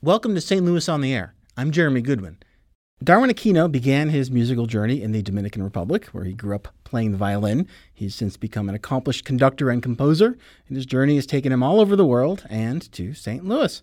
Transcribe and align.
Welcome 0.00 0.36
to 0.36 0.40
St. 0.40 0.64
Louis 0.64 0.88
on 0.88 1.00
the 1.00 1.12
Air. 1.12 1.34
I'm 1.56 1.72
Jeremy 1.72 2.02
Goodwin. 2.02 2.36
Darwin 3.02 3.30
Aquino 3.30 3.68
began 3.68 4.10
his 4.10 4.30
musical 4.30 4.66
journey 4.66 5.02
in 5.02 5.10
the 5.10 5.22
Dominican 5.22 5.60
Republic, 5.60 6.06
where 6.12 6.22
he 6.22 6.34
grew 6.34 6.54
up 6.54 6.68
playing 6.84 7.10
the 7.10 7.18
violin. 7.18 7.66
He's 7.92 8.14
since 8.14 8.36
become 8.36 8.68
an 8.68 8.76
accomplished 8.76 9.24
conductor 9.24 9.70
and 9.70 9.82
composer, 9.82 10.38
and 10.68 10.76
his 10.76 10.86
journey 10.86 11.16
has 11.16 11.26
taken 11.26 11.50
him 11.50 11.64
all 11.64 11.80
over 11.80 11.96
the 11.96 12.06
world 12.06 12.46
and 12.48 12.80
to 12.92 13.12
St. 13.12 13.44
Louis. 13.44 13.82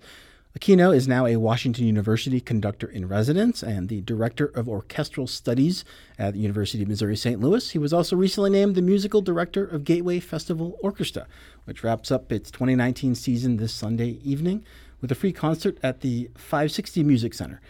Aquino 0.58 0.96
is 0.96 1.06
now 1.06 1.26
a 1.26 1.36
Washington 1.36 1.86
University 1.86 2.40
conductor 2.40 2.88
in 2.88 3.10
residence 3.10 3.62
and 3.62 3.90
the 3.90 4.00
director 4.00 4.46
of 4.46 4.70
orchestral 4.70 5.28
studies 5.28 5.84
at 6.18 6.34
the 6.34 6.40
University 6.40 6.82
of 6.82 6.88
Missouri 6.88 7.18
St. 7.18 7.42
Louis. 7.42 7.72
He 7.72 7.78
was 7.78 7.92
also 7.92 8.16
recently 8.16 8.52
named 8.52 8.76
the 8.76 8.82
musical 8.82 9.22
director 9.22 9.66
of 9.66 9.84
Gateway 9.84 10.22
Festival 10.22 10.78
Orchestra, 10.82 11.28
which 11.66 11.84
wraps 11.84 12.10
up 12.10 12.32
its 12.32 12.50
2019 12.52 13.16
season 13.16 13.58
this 13.58 13.74
Sunday 13.74 14.22
evening 14.24 14.64
with 15.06 15.12
a 15.12 15.22
free 15.22 15.32
concert 15.32 15.78
at 15.84 16.02
the 16.02 16.32
560 16.36 17.04
Music 17.04 17.32
Center. 17.36 17.62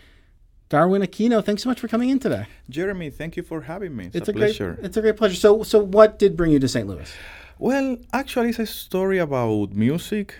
Darwin 0.69 1.01
Aquino, 1.01 1.43
thanks 1.43 1.63
so 1.63 1.69
much 1.69 1.81
for 1.81 1.89
coming 1.89 2.09
in 2.09 2.17
today. 2.17 2.45
Jeremy, 2.69 3.09
thank 3.09 3.35
you 3.35 3.43
for 3.43 3.59
having 3.61 3.93
me. 3.93 4.05
It's, 4.05 4.15
It's 4.15 4.29
a, 4.29 4.31
a 4.31 4.33
great, 4.33 4.55
pleasure. 4.55 4.79
it's 4.81 4.95
a 4.95 5.01
great 5.01 5.17
pleasure. 5.17 5.35
So, 5.35 5.63
so 5.63 5.79
what 5.79 6.17
did 6.17 6.37
bring 6.37 6.53
you 6.53 6.59
to 6.59 6.69
St. 6.69 6.87
Louis? 6.87 7.11
well, 7.59 7.97
actually, 8.13 8.49
it's 8.51 8.59
a 8.59 8.65
story 8.65 9.19
about 9.19 9.73
music, 9.73 10.33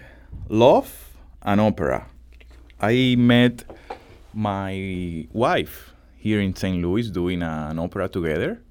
love, 0.48 0.90
and 1.42 1.60
opera. 1.60 2.08
I 2.80 3.16
met 3.18 3.66
my 4.34 5.28
wife 5.34 5.94
here 6.16 6.40
in 6.40 6.56
St. 6.56 6.82
Louis 6.82 7.10
doing 7.10 7.44
an 7.44 7.78
opera 7.78 8.08
together, 8.08 8.62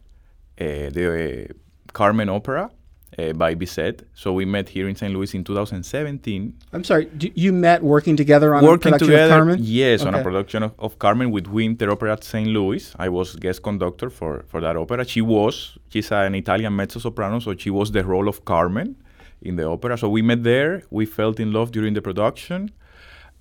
uh, 0.59 0.64
the 0.97 1.05
uh, 1.50 1.52
Carmen 1.92 2.30
Opera 2.30 2.70
uh, 3.18 3.32
by 3.32 3.54
Bizet. 3.54 4.04
So 4.14 4.32
we 4.32 4.45
met 4.45 4.68
here 4.68 4.88
in 4.88 4.96
St. 4.96 5.12
Louis 5.12 5.32
in 5.34 5.45
2017. 5.45 6.55
I'm 6.72 6.84
sorry, 6.84 7.09
you 7.18 7.52
met 7.52 7.82
working 7.82 8.16
together 8.16 8.55
on 8.55 8.64
a 8.64 8.66
working 8.66 8.92
production 8.92 9.09
together. 9.09 9.34
of 9.34 9.38
Carmen? 9.38 9.59
Yes, 9.62 10.02
on 10.02 10.14
a 10.14 10.22
production 10.22 10.62
of, 10.62 10.72
of 10.78 10.98
Carmen 10.98 11.30
with 11.30 11.46
Winter 11.46 11.91
Opera 11.91 12.12
at 12.12 12.24
St. 12.24 12.48
Louis. 12.48 12.95
I 12.98 13.08
was 13.08 13.36
guest 13.36 13.62
conductor 13.62 14.11
for, 14.11 14.44
for 14.48 14.61
that 14.61 14.77
opera. 14.77 15.05
She 15.05 15.20
was, 15.20 15.78
she's 15.89 16.11
an 16.12 16.34
Italian 16.34 16.74
mezzo 16.77 16.98
soprano, 16.98 17.39
so 17.39 17.55
she 17.56 17.70
was 17.70 17.92
the 17.92 18.05
role 18.05 18.28
of 18.28 18.44
Carmen 18.44 18.97
in 19.42 19.56
the 19.56 19.67
opera. 19.67 19.96
So 19.98 20.08
we 20.08 20.22
met 20.22 20.42
there. 20.42 20.83
We 20.91 21.06
felt 21.06 21.39
in 21.39 21.52
love 21.52 21.72
during 21.72 21.94
the 21.94 22.02
production. 22.02 22.70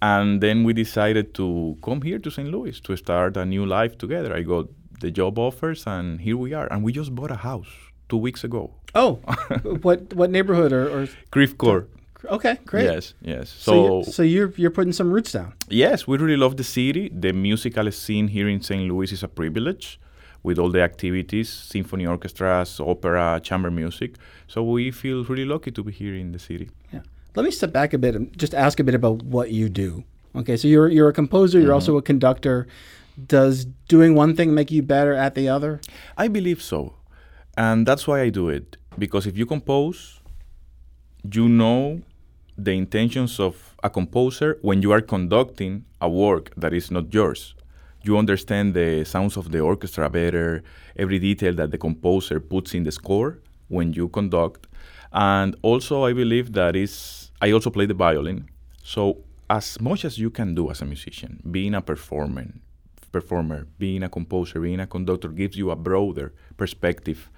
And 0.01 0.41
then 0.41 0.65
we 0.65 0.73
decided 0.73 1.33
to 1.35 1.77
come 1.81 2.01
here 2.01 2.19
to 2.19 2.29
St. 2.29 2.49
Louis 2.49 2.79
to 2.81 2.97
start 2.97 3.37
a 3.37 3.45
new 3.45 3.65
life 3.65 3.97
together. 3.97 4.35
I 4.35 4.41
got 4.41 4.67
the 4.99 5.11
job 5.11 5.39
offers, 5.39 5.87
and 5.87 6.19
here 6.19 6.35
we 6.35 6.53
are. 6.53 6.67
And 6.71 6.83
we 6.83 6.91
just 6.91 7.15
bought 7.15 7.31
a 7.31 7.37
house 7.37 7.71
two 8.09 8.17
weeks 8.17 8.43
ago. 8.43 8.71
Oh, 8.95 9.15
what 9.81 10.13
what 10.13 10.29
neighborhood 10.29 10.71
or, 10.71 10.87
or 10.89 11.47
Court. 11.57 11.89
okay, 12.25 12.57
great. 12.65 12.85
Yes, 12.85 13.13
yes. 13.21 13.49
So, 13.49 13.71
So, 13.71 13.73
you're, 13.73 14.03
so 14.03 14.23
you're 14.23 14.53
you're 14.57 14.71
putting 14.71 14.93
some 14.93 15.11
roots 15.11 15.31
down. 15.31 15.53
Yes, 15.69 16.07
we 16.07 16.17
really 16.17 16.37
love 16.37 16.57
the 16.57 16.63
city. 16.63 17.09
The 17.09 17.33
musical 17.33 17.91
scene 17.91 18.27
here 18.27 18.47
in 18.47 18.61
St. 18.61 18.83
Louis 18.89 19.11
is 19.11 19.23
a 19.23 19.27
privilege 19.27 19.99
with 20.43 20.59
all 20.59 20.69
the 20.69 20.81
activities, 20.81 21.49
symphony 21.49 22.05
orchestras, 22.05 22.79
opera, 22.79 23.39
chamber 23.41 23.71
music. 23.71 24.15
So 24.47 24.61
we 24.61 24.91
feel 24.91 25.23
really 25.23 25.45
lucky 25.45 25.71
to 25.71 25.83
be 25.83 25.91
here 25.91 26.15
in 26.15 26.33
the 26.33 26.39
city. 26.39 26.69
Yeah. 26.91 27.01
Let 27.35 27.45
me 27.45 27.51
step 27.51 27.71
back 27.71 27.93
a 27.93 27.97
bit 27.97 28.15
and 28.15 28.37
just 28.37 28.53
ask 28.53 28.79
a 28.79 28.83
bit 28.83 28.93
about 28.93 29.23
what 29.23 29.51
you 29.51 29.69
do. 29.69 30.03
Okay, 30.35 30.57
so 30.57 30.67
you're 30.67 30.89
you're 30.89 31.09
a 31.09 31.13
composer. 31.13 31.59
You're 31.59 31.73
also 31.73 31.91
mm-hmm. 31.91 31.99
a 31.99 32.01
conductor. 32.01 32.67
Does 33.27 33.65
doing 33.87 34.15
one 34.15 34.35
thing 34.35 34.53
make 34.53 34.71
you 34.71 34.81
better 34.81 35.13
at 35.13 35.35
the 35.35 35.47
other? 35.47 35.79
I 36.17 36.27
believe 36.27 36.61
so. 36.61 36.95
And 37.57 37.85
that's 37.85 38.07
why 38.07 38.21
I 38.21 38.29
do 38.29 38.49
it. 38.49 38.77
Because 38.97 39.27
if 39.27 39.37
you 39.37 39.45
compose, 39.45 40.19
you 41.31 41.47
know 41.47 42.01
the 42.57 42.71
intentions 42.71 43.39
of 43.39 43.75
a 43.83 43.89
composer 43.89 44.57
when 44.61 44.81
you 44.81 44.91
are 44.91 45.01
conducting 45.01 45.85
a 46.01 46.09
work 46.09 46.51
that 46.55 46.73
is 46.73 46.91
not 46.91 47.13
yours. 47.13 47.55
You 48.03 48.17
understand 48.17 48.73
the 48.73 49.05
sounds 49.05 49.37
of 49.37 49.51
the 49.51 49.59
orchestra 49.59 50.09
better, 50.09 50.63
every 50.95 51.19
detail 51.19 51.53
that 51.55 51.71
the 51.71 51.77
composer 51.77 52.39
puts 52.39 52.73
in 52.73 52.83
the 52.83 52.91
score 52.91 53.39
when 53.69 53.93
you 53.93 54.09
conduct. 54.09 54.67
And 55.11 55.55
also, 55.61 56.03
I 56.03 56.13
believe 56.13 56.53
that 56.53 56.75
is, 56.75 57.31
I 57.41 57.51
also 57.51 57.69
play 57.69 57.85
the 57.85 57.93
violin. 57.93 58.49
So, 58.83 59.19
as 59.49 59.79
much 59.79 60.03
as 60.05 60.17
you 60.17 60.29
can 60.29 60.55
do 60.55 60.69
as 60.69 60.81
a 60.81 60.85
musician, 60.85 61.41
being 61.49 61.75
a 61.75 61.81
performer, 61.81 62.47
performer, 63.11 63.67
being 63.77 64.03
a 64.03 64.09
composer, 64.09 64.59
being 64.59 64.79
a 64.79 64.87
conductor 64.87 65.29
gives 65.29 65.55
you 65.55 65.71
a 65.71 65.75
broader 65.75 66.33
perspective 66.57 67.29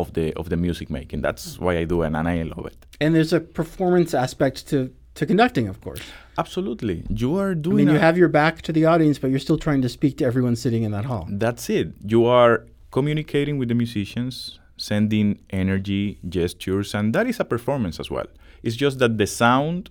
of 0.00 0.12
the 0.14 0.32
of 0.34 0.48
the 0.48 0.56
music 0.56 0.90
making. 0.90 1.22
That's 1.22 1.58
why 1.58 1.78
I 1.78 1.84
do 1.84 2.02
it, 2.02 2.06
and 2.06 2.28
I 2.28 2.42
love 2.42 2.66
it. 2.66 2.78
And 3.00 3.14
there's 3.14 3.32
a 3.32 3.40
performance 3.40 4.14
aspect 4.14 4.68
to 4.68 4.92
to 5.14 5.26
conducting, 5.26 5.68
of 5.68 5.80
course. 5.80 6.02
Absolutely, 6.38 7.04
you 7.08 7.38
are 7.38 7.54
doing. 7.54 7.76
I 7.76 7.84
mean, 7.84 7.94
you 7.94 8.00
have 8.00 8.16
your 8.16 8.28
back 8.28 8.62
to 8.62 8.72
the 8.72 8.84
audience, 8.86 9.18
but 9.18 9.30
you're 9.30 9.46
still 9.48 9.58
trying 9.58 9.82
to 9.82 9.88
speak 9.88 10.18
to 10.18 10.24
everyone 10.24 10.56
sitting 10.56 10.82
in 10.82 10.92
that 10.92 11.04
hall. 11.04 11.26
That's 11.28 11.68
it. 11.68 11.88
You 12.04 12.26
are 12.26 12.66
communicating 12.90 13.58
with 13.58 13.68
the 13.68 13.74
musicians, 13.74 14.58
sending 14.76 15.40
energy, 15.50 16.18
gestures, 16.28 16.94
and 16.94 17.14
that 17.14 17.26
is 17.26 17.40
a 17.40 17.44
performance 17.44 18.00
as 18.00 18.10
well. 18.10 18.26
It's 18.62 18.76
just 18.76 18.98
that 18.98 19.18
the 19.18 19.26
sound 19.26 19.90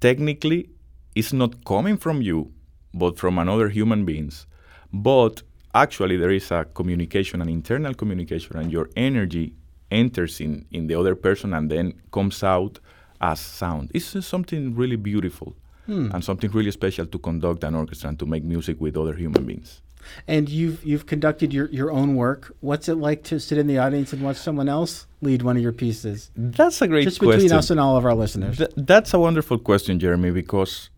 technically 0.00 0.70
is 1.14 1.32
not 1.32 1.64
coming 1.64 1.96
from 1.96 2.20
you, 2.22 2.52
but 2.92 3.18
from 3.18 3.38
another 3.38 3.68
human 3.68 4.04
beings. 4.04 4.46
But 4.92 5.42
actually 5.74 6.16
there 6.16 6.30
is 6.30 6.50
a 6.50 6.64
communication, 6.74 7.42
an 7.42 7.48
internal 7.48 7.94
communication, 7.94 8.56
and 8.56 8.72
your 8.72 8.88
energy 8.96 9.54
enters 9.90 10.40
in, 10.40 10.66
in 10.70 10.86
the 10.86 10.94
other 10.94 11.14
person 11.14 11.52
and 11.54 11.70
then 11.70 11.94
comes 12.12 12.42
out 12.42 12.78
as 13.20 13.40
sound. 13.40 13.90
It's 13.94 14.12
just 14.12 14.28
something 14.28 14.74
really 14.74 14.96
beautiful 14.96 15.56
hmm. 15.86 16.10
and 16.12 16.24
something 16.24 16.50
really 16.50 16.70
special 16.70 17.06
to 17.06 17.18
conduct 17.18 17.64
an 17.64 17.74
orchestra 17.74 18.08
and 18.08 18.18
to 18.18 18.26
make 18.26 18.44
music 18.44 18.80
with 18.80 18.96
other 18.96 19.14
human 19.14 19.44
beings. 19.44 19.82
And 20.28 20.50
you've 20.50 20.84
you've 20.84 21.06
conducted 21.06 21.54
your, 21.54 21.66
your 21.70 21.90
own 21.90 22.14
work. 22.14 22.54
What's 22.60 22.90
it 22.90 22.96
like 22.96 23.22
to 23.24 23.40
sit 23.40 23.56
in 23.56 23.66
the 23.66 23.78
audience 23.78 24.12
and 24.12 24.20
watch 24.22 24.36
someone 24.36 24.68
else 24.68 25.06
lead 25.22 25.40
one 25.40 25.56
of 25.56 25.62
your 25.62 25.72
pieces? 25.72 26.30
That's 26.36 26.82
a 26.82 26.88
great 26.88 27.04
question. 27.04 27.10
Just 27.10 27.18
question. 27.20 27.40
between 27.40 27.58
us 27.58 27.70
and 27.70 27.80
all 27.80 27.96
of 27.96 28.04
our 28.04 28.14
listeners. 28.14 28.58
Th- 28.58 28.70
that's 28.76 29.14
a 29.14 29.18
wonderful 29.18 29.58
question, 29.58 29.98
Jeremy, 29.98 30.30
because 30.30 30.90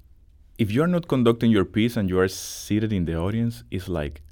if 0.58 0.72
you're 0.72 0.88
not 0.88 1.06
conducting 1.06 1.52
your 1.52 1.64
piece 1.64 1.96
and 1.96 2.08
you 2.08 2.18
are 2.18 2.26
seated 2.26 2.92
in 2.92 3.04
the 3.04 3.14
audience, 3.14 3.62
it's 3.70 3.88
like, 3.88 4.22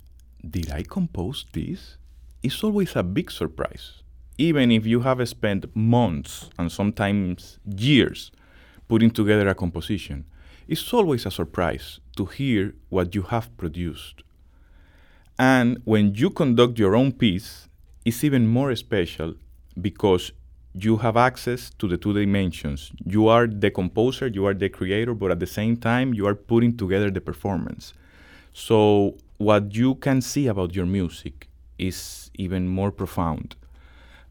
did 0.51 0.71
I 0.71 0.83
compose 0.83 1.47
this? 1.53 1.97
It's 2.43 2.63
always 2.63 2.95
a 2.97 3.03
big 3.03 3.31
surprise. 3.31 4.03
Even 4.37 4.71
if 4.71 4.85
you 4.85 5.01
have 5.01 5.27
spent 5.29 5.75
months 5.75 6.51
and 6.59 6.71
sometimes 6.71 7.59
years 7.65 8.31
putting 8.89 9.11
together 9.11 9.49
a 9.49 9.55
composition, 9.55 10.25
it's 10.69 10.93
always 10.93 11.27
a 11.27 11.31
surprise 11.31 12.01
to 12.17 12.27
hear 12.27 12.75
what 12.89 13.15
you 13.15 13.23
have 13.23 13.57
produced. 13.57 14.23
And 15.39 15.81
when 15.85 16.15
you 16.15 16.31
conduct 16.31 16.79
your 16.79 16.95
own 16.95 17.13
piece, 17.13 17.69
it's 18.05 18.23
even 18.25 18.47
more 18.47 18.75
special 18.77 19.35
because 19.81 20.33
you 20.75 20.97
have 20.99 21.17
access 21.17 21.71
to 21.79 21.89
the 21.89 21.97
two 21.97 22.13
dimensions. 22.13 22.93
You 23.07 23.29
are 23.29 23.47
the 23.47 23.71
composer, 23.71 24.27
you 24.27 24.47
are 24.47 24.55
the 24.55 24.69
creator, 24.69 25.15
but 25.15 25.31
at 25.31 25.41
the 25.41 25.47
same 25.47 25.77
time, 25.77 26.13
you 26.15 26.27
are 26.27 26.35
putting 26.35 26.77
together 26.77 27.11
the 27.11 27.21
performance. 27.21 27.95
So, 28.53 29.17
what 29.45 29.75
you 29.75 29.95
can 29.97 30.21
see 30.21 30.47
about 30.47 30.75
your 30.75 30.87
music 30.87 31.49
is 31.79 32.31
even 32.35 32.69
more 32.69 32.91
profound. 32.91 33.57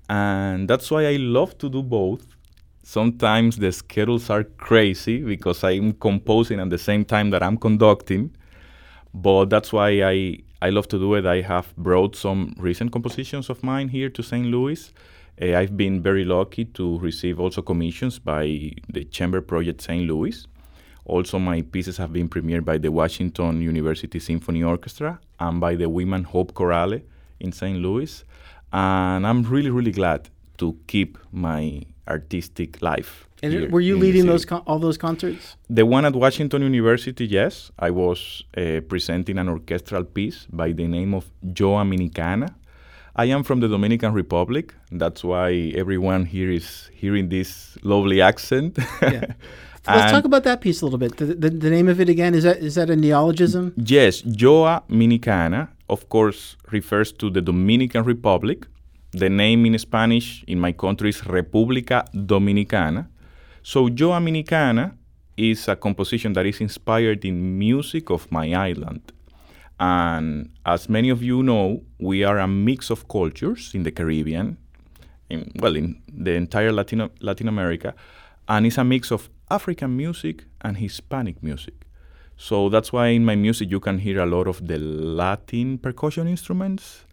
And 0.10 0.70
that's 0.70 0.92
why 0.92 1.06
I 1.08 1.16
love 1.16 1.58
to 1.60 1.70
do 1.70 1.82
both. 1.82 2.26
Sometimes 2.84 3.58
the 3.58 3.72
schedules 3.72 4.30
are 4.30 4.44
crazy 4.44 5.24
because 5.24 5.64
I'm 5.64 5.94
composing 5.94 6.60
at 6.60 6.70
the 6.70 6.78
same 6.78 7.06
time 7.06 7.30
that 7.30 7.42
I'm 7.42 7.58
conducting 7.58 8.36
but 9.14 9.46
that's 9.46 9.72
why 9.72 10.02
I, 10.02 10.40
I 10.62 10.70
love 10.70 10.88
to 10.90 10.98
do 10.98 11.14
it. 11.16 11.26
I 11.26 11.42
have 11.42 11.76
brought 11.78 12.16
some 12.16 12.56
recent 12.58 12.92
compositions 12.92 13.50
of 13.50 13.64
mine 13.64 13.90
here 13.90 14.10
to 14.10 14.24
St. 14.24 14.48
Louis. 14.48 14.92
Uh, 15.42 15.56
I've 15.56 15.78
been 15.78 16.02
very 16.02 16.26
lucky 16.26 16.66
to 16.66 17.00
receive 17.00 17.40
also 17.40 17.62
commissions 17.62 18.20
by 18.20 18.72
the 18.90 19.04
Chamber 19.06 19.42
Project 19.42 19.82
St. 19.82 20.08
Louis. 20.08 20.48
Also, 21.06 21.38
my 21.38 21.62
pieces 21.62 21.98
have 21.98 22.14
been 22.14 22.30
premiered 22.30 22.64
by 22.64 22.78
the 22.78 22.92
Washington 22.92 23.62
University 23.62 24.20
Symphony 24.20 24.64
Orchestra 24.64 25.20
and 25.40 25.60
by 25.60 25.76
the 25.76 25.90
Women 25.90 26.24
Hope 26.24 26.54
Chorale 26.54 27.02
in 27.40 27.52
St. 27.52 27.78
Louis. 27.80 28.24
And 28.72 29.28
I'm 29.28 29.44
really, 29.44 29.70
really 29.70 29.92
glad 29.92 30.30
to 30.58 30.78
keep 30.88 31.18
my 31.32 31.82
artistic 32.08 32.82
life. 32.82 33.28
And 33.42 33.72
were 33.72 33.82
you 33.82 33.98
leading 33.98 34.26
those 34.26 34.46
con- 34.46 34.64
all 34.66 34.80
those 34.80 34.98
concerts? 34.98 35.58
The 35.70 35.86
one 35.86 36.06
at 36.06 36.16
Washington 36.16 36.62
University, 36.62 37.26
yes. 37.26 37.72
I 37.78 37.92
was 37.92 38.44
uh, 38.56 38.80
presenting 38.88 39.38
an 39.38 39.50
orchestral 39.50 40.06
piece 40.06 40.48
by 40.50 40.72
the 40.72 40.88
name 40.88 41.14
of 41.14 41.30
Joa 41.52 41.84
Minicana. 41.84 42.56
I 43.16 43.26
am 43.26 43.44
from 43.44 43.60
the 43.60 43.68
Dominican 43.68 44.14
Republic. 44.14 44.74
That's 44.92 45.24
why 45.24 45.74
everyone 45.76 46.26
here 46.26 46.50
is 46.50 46.90
hearing 46.94 47.30
this 47.30 47.78
lovely 47.84 48.22
accent. 48.22 48.78
Yeah. 49.02 49.34
Let's 49.88 50.12
talk 50.12 50.26
about 50.26 50.44
that 50.46 50.62
piece 50.62 50.82
a 50.82 50.86
little 50.86 51.00
bit. 51.00 51.18
The, 51.18 51.26
the, 51.26 51.50
the 51.50 51.70
name 51.70 51.90
of 51.90 52.00
it 52.00 52.10
again 52.10 52.34
is 52.34 52.44
that 52.44 52.58
is 52.58 52.76
that 52.76 52.90
a 52.90 52.96
neologism? 52.96 53.74
Yes, 53.76 54.22
Joa 54.22 54.84
Minicana, 54.90 55.70
of 55.90 56.08
course, 56.10 56.56
refers 56.72 57.12
to 57.14 57.30
the 57.30 57.42
Dominican 57.42 58.04
Republic. 58.04 58.66
The 59.12 59.30
name 59.30 59.66
in 59.66 59.78
Spanish 59.78 60.44
in 60.48 60.60
my 60.60 60.72
country 60.72 61.10
is 61.10 61.22
República 61.22 62.06
Dominicana. 62.14 63.08
So 63.62 63.90
Joa 63.90 64.20
Minicana 64.20 64.94
is 65.38 65.68
a 65.68 65.76
composition 65.76 66.34
that 66.34 66.46
is 66.46 66.62
inspired 66.62 67.26
in 67.26 67.58
music 67.58 68.10
of 68.10 68.32
my 68.32 68.54
island. 68.54 69.12
And 69.80 70.50
as 70.66 70.88
many 70.88 71.10
of 71.10 71.22
you 71.22 71.44
know, 71.44 71.84
we 72.00 72.24
are 72.24 72.40
a 72.40 72.48
mix 72.48 72.90
of 72.90 73.08
cultures 73.08 73.72
in 73.74 73.84
the 73.84 73.92
Caribbean, 73.92 74.58
in, 75.30 75.52
well, 75.60 75.76
in 75.76 76.02
the 76.08 76.32
entire 76.32 76.72
Latino, 76.72 77.10
Latin 77.20 77.48
America, 77.48 77.94
and 78.48 78.66
it's 78.66 78.78
a 78.78 78.84
mix 78.84 79.12
of 79.12 79.30
African 79.50 79.96
music 79.96 80.46
and 80.62 80.78
Hispanic 80.78 81.42
music. 81.42 81.74
So 82.38 82.70
that's 82.70 82.92
why 82.92 83.08
in 83.08 83.26
my 83.26 83.36
music 83.36 83.70
you 83.70 83.80
can 83.80 84.00
hear 84.00 84.20
a 84.20 84.26
lot 84.26 84.48
of 84.48 84.68
the 84.68 84.78
Latin 84.78 85.78
percussion 85.78 86.28
instruments, 86.28 87.06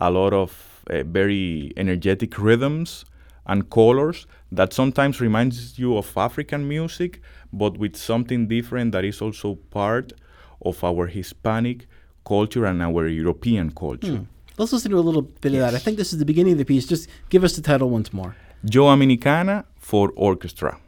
a 0.00 0.10
lot 0.10 0.32
of 0.32 0.84
uh, 0.90 1.02
very 1.04 1.72
energetic 1.76 2.38
rhythms 2.38 3.04
and 3.46 3.70
colors 3.70 4.26
that 4.52 4.72
sometimes 4.72 5.20
reminds 5.20 5.78
you 5.78 5.96
of 5.96 6.16
African 6.16 6.68
music, 6.68 7.20
but 7.52 7.78
with 7.78 7.96
something 7.96 8.48
different 8.48 8.92
that 8.92 9.04
is 9.04 9.22
also 9.22 9.54
part 9.70 10.12
of 10.64 10.82
our 10.84 11.06
Hispanic 11.06 11.86
culture 12.24 12.66
and 12.66 12.82
our 12.82 13.06
European 13.06 13.70
culture. 13.70 14.18
Hmm. 14.18 14.24
Let's 14.58 14.72
listen 14.72 14.90
to 14.90 14.98
a 14.98 15.00
little 15.00 15.22
bit 15.22 15.52
yes. 15.52 15.62
of 15.62 15.72
that. 15.72 15.76
I 15.76 15.78
think 15.78 15.96
this 15.96 16.12
is 16.12 16.18
the 16.18 16.24
beginning 16.24 16.52
of 16.52 16.58
the 16.58 16.64
piece. 16.64 16.86
Just 16.86 17.08
give 17.28 17.44
us 17.44 17.56
the 17.56 17.62
title 17.62 17.90
once 17.90 18.12
more. 18.12 18.36
Yo 18.62 18.84
Aminicana 18.84 19.64
for 19.86 20.12
orchestra. 20.16 20.80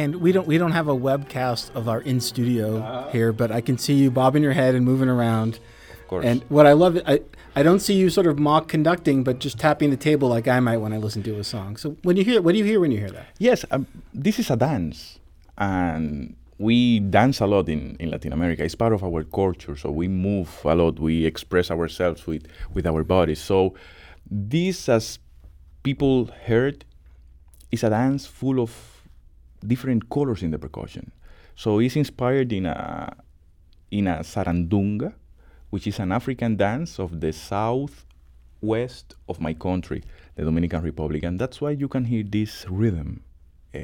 And 0.00 0.16
we 0.16 0.32
don't 0.32 0.46
we 0.46 0.56
don't 0.56 0.72
have 0.80 0.88
a 0.88 0.98
webcast 1.08 1.74
of 1.74 1.86
our 1.86 2.00
in 2.00 2.20
studio 2.20 2.78
uh, 2.78 3.10
here, 3.10 3.32
but 3.40 3.48
I 3.58 3.60
can 3.60 3.76
see 3.76 3.92
you 4.02 4.10
bobbing 4.10 4.42
your 4.42 4.54
head 4.54 4.74
and 4.74 4.82
moving 4.82 5.10
around. 5.10 5.60
Of 6.00 6.08
course. 6.08 6.24
And 6.24 6.42
what 6.48 6.66
I 6.66 6.72
love, 6.72 6.92
I 7.06 7.20
I 7.54 7.62
don't 7.62 7.80
see 7.80 7.96
you 8.02 8.08
sort 8.08 8.26
of 8.26 8.38
mock 8.38 8.66
conducting, 8.66 9.24
but 9.24 9.40
just 9.40 9.58
tapping 9.58 9.90
the 9.90 9.98
table 9.98 10.28
like 10.36 10.48
I 10.48 10.58
might 10.60 10.78
when 10.78 10.94
I 10.94 10.96
listen 10.96 11.22
to 11.24 11.38
a 11.38 11.44
song. 11.44 11.76
So 11.76 11.96
when 12.02 12.16
you 12.16 12.24
hear, 12.24 12.40
what 12.40 12.52
do 12.52 12.58
you 12.58 12.64
hear 12.64 12.80
when 12.80 12.92
you 12.92 12.98
hear 12.98 13.10
that? 13.10 13.26
Yes, 13.38 13.66
um, 13.70 13.86
this 14.14 14.38
is 14.38 14.50
a 14.50 14.56
dance, 14.56 15.18
and 15.58 16.34
we 16.56 17.00
dance 17.00 17.40
a 17.40 17.46
lot 17.46 17.68
in, 17.68 17.96
in 18.00 18.10
Latin 18.10 18.32
America. 18.32 18.64
It's 18.64 18.74
part 18.74 18.94
of 18.94 19.04
our 19.04 19.22
culture, 19.24 19.76
so 19.76 19.90
we 19.90 20.08
move 20.08 20.48
a 20.64 20.74
lot. 20.74 20.98
We 20.98 21.26
express 21.26 21.70
ourselves 21.70 22.26
with 22.26 22.46
with 22.72 22.86
our 22.86 23.04
bodies. 23.04 23.40
So 23.42 23.74
this, 24.30 24.88
as 24.88 25.18
people 25.82 26.30
heard, 26.46 26.86
is 27.70 27.84
a 27.84 27.90
dance 27.90 28.26
full 28.26 28.60
of 28.60 28.70
different 29.66 30.08
colors 30.10 30.42
in 30.42 30.50
the 30.50 30.58
percussion. 30.58 31.12
So 31.54 31.78
it's 31.78 31.96
inspired 31.96 32.52
in 32.52 32.66
a 32.66 33.16
in 33.90 34.06
a 34.06 34.20
sarandunga, 34.20 35.14
which 35.70 35.86
is 35.86 35.98
an 35.98 36.12
African 36.12 36.56
dance 36.56 36.98
of 36.98 37.20
the 37.20 37.32
southwest 37.32 39.16
of 39.28 39.40
my 39.40 39.52
country, 39.54 40.02
the 40.36 40.44
Dominican 40.44 40.82
Republic, 40.82 41.24
and 41.24 41.38
that's 41.38 41.60
why 41.60 41.70
you 41.70 41.88
can 41.88 42.04
hear 42.04 42.22
this 42.22 42.66
rhythm 42.68 43.22
uh, 43.74 43.78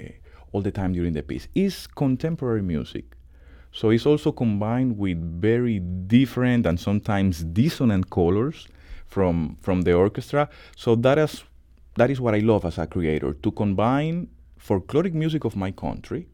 all 0.52 0.62
the 0.62 0.70
time 0.70 0.93
during 0.93 1.12
the 1.12 1.23
piece. 1.23 1.49
It's 1.55 1.87
contemporary 1.87 2.62
music, 2.62 3.17
so 3.72 3.90
it's 3.90 4.06
also 4.06 4.32
combined 4.32 4.96
with 4.96 5.19
very 5.40 5.81
different 5.81 6.67
and 6.67 6.79
sometimes 6.79 7.43
dissonant 7.44 8.11
colors 8.11 8.69
from 9.06 9.56
from 9.61 9.82
the 9.82 9.93
orchestra. 9.93 10.49
So 10.76 10.94
that 10.96 11.19
is 11.19 11.44
that 11.96 12.11
is 12.11 12.20
what 12.20 12.34
I 12.34 12.38
love 12.38 12.64
as 12.64 12.79
a 12.79 12.87
creator 12.87 13.32
to 13.34 13.50
combine 13.50 14.29
folkloric 14.67 15.15
music 15.15 15.45
of 15.45 15.57
my 15.57 15.71
country 15.71 16.27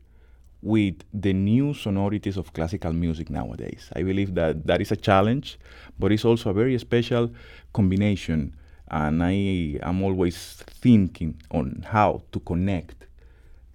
with 0.63 0.95
the 1.13 1.33
new 1.33 1.75
sonorities 1.75 2.37
of 2.37 2.53
classical 2.53 2.93
music 2.93 3.29
nowadays. 3.29 3.91
I 3.97 4.03
believe 4.05 4.35
that 4.35 4.67
that 4.67 4.81
is 4.81 4.93
a 4.93 4.97
challenge, 4.97 5.59
but 5.99 6.13
it's 6.13 6.25
also 6.25 6.51
a 6.51 6.53
very 6.53 6.79
special 6.79 7.31
combination. 7.73 8.55
And 8.89 9.23
I 9.23 9.79
am 9.83 10.03
always 10.03 10.37
thinking 10.83 11.41
on 11.51 11.85
how 11.89 12.23
to 12.33 12.41
connect 12.41 13.07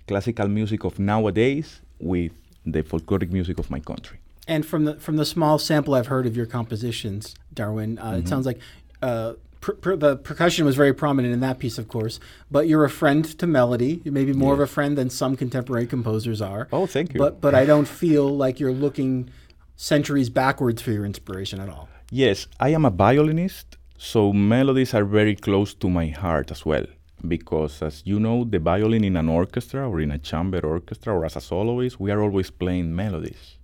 classical 0.07 0.47
music 0.47 0.85
of 0.85 0.97
nowadays 0.99 1.81
with 1.99 2.31
the 2.65 2.83
folkloric 2.83 3.31
music 3.31 3.59
of 3.59 3.69
my 3.69 3.79
country. 3.79 4.19
And 4.47 4.65
from 4.65 4.85
the 4.85 4.95
from 4.95 5.17
the 5.17 5.25
small 5.25 5.59
sample 5.59 5.93
I've 5.93 6.07
heard 6.07 6.25
of 6.25 6.37
your 6.37 6.45
compositions, 6.45 7.35
Darwin, 7.53 7.99
uh, 7.99 8.03
mm-hmm. 8.03 8.19
it 8.19 8.27
sounds 8.29 8.45
like 8.45 8.59
uh, 9.01 9.33
per, 9.61 9.73
per, 9.73 9.95
the 9.95 10.15
percussion 10.15 10.65
was 10.65 10.75
very 10.75 10.93
prominent 10.93 11.33
in 11.33 11.39
that 11.41 11.59
piece, 11.59 11.77
of 11.77 11.87
course. 11.87 12.19
But 12.49 12.67
you're 12.67 12.85
a 12.85 12.89
friend 12.89 13.25
to 13.39 13.47
melody. 13.47 14.01
You 14.03 14.11
may 14.11 14.25
be 14.25 14.33
more 14.33 14.51
yeah. 14.51 14.55
of 14.55 14.59
a 14.61 14.67
friend 14.67 14.97
than 14.97 15.09
some 15.09 15.35
contemporary 15.35 15.87
composers 15.87 16.41
are. 16.41 16.67
Oh, 16.71 16.85
thank 16.85 17.13
you. 17.13 17.19
But 17.19 17.41
but 17.41 17.53
I 17.55 17.65
don't 17.65 17.87
feel 17.87 18.27
like 18.35 18.59
you're 18.59 18.71
looking 18.71 19.29
centuries 19.75 20.29
backwards 20.29 20.81
for 20.81 20.91
your 20.91 21.05
inspiration 21.05 21.59
at 21.59 21.69
all. 21.69 21.87
Yes, 22.11 22.47
I 22.59 22.69
am 22.69 22.85
a 22.85 22.89
violinist, 22.89 23.77
so 23.97 24.33
melodies 24.33 24.93
are 24.93 25.05
very 25.05 25.35
close 25.35 25.73
to 25.75 25.89
my 25.89 26.07
heart 26.07 26.51
as 26.51 26.65
well. 26.65 26.85
Because, 27.27 27.81
as 27.81 28.03
you 28.05 28.19
know, 28.19 28.43
the 28.43 28.59
violin 28.59 29.03
in 29.03 29.17
an 29.17 29.27
orchestra 29.27 29.89
or 29.89 29.99
in 29.99 30.11
a 30.11 30.19
chamber 30.19 30.59
orchestra 30.63 31.13
or 31.15 31.25
as 31.25 31.35
a 31.35 31.41
soloist, 31.41 31.99
we 31.99 32.11
are 32.11 32.21
always 32.21 32.51
playing 32.51 32.95
melodies. 32.95 33.57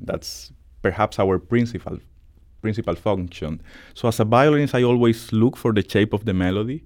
That's 0.00 0.52
perhaps 0.82 1.18
our 1.18 1.38
principal 1.38 1.98
principal 2.62 2.94
function. 2.94 3.60
So 3.94 4.08
as 4.08 4.20
a 4.20 4.24
violinist, 4.24 4.74
I 4.74 4.84
always 4.84 5.32
look 5.32 5.56
for 5.56 5.72
the 5.72 5.84
shape 5.86 6.12
of 6.14 6.24
the 6.24 6.32
melody. 6.32 6.84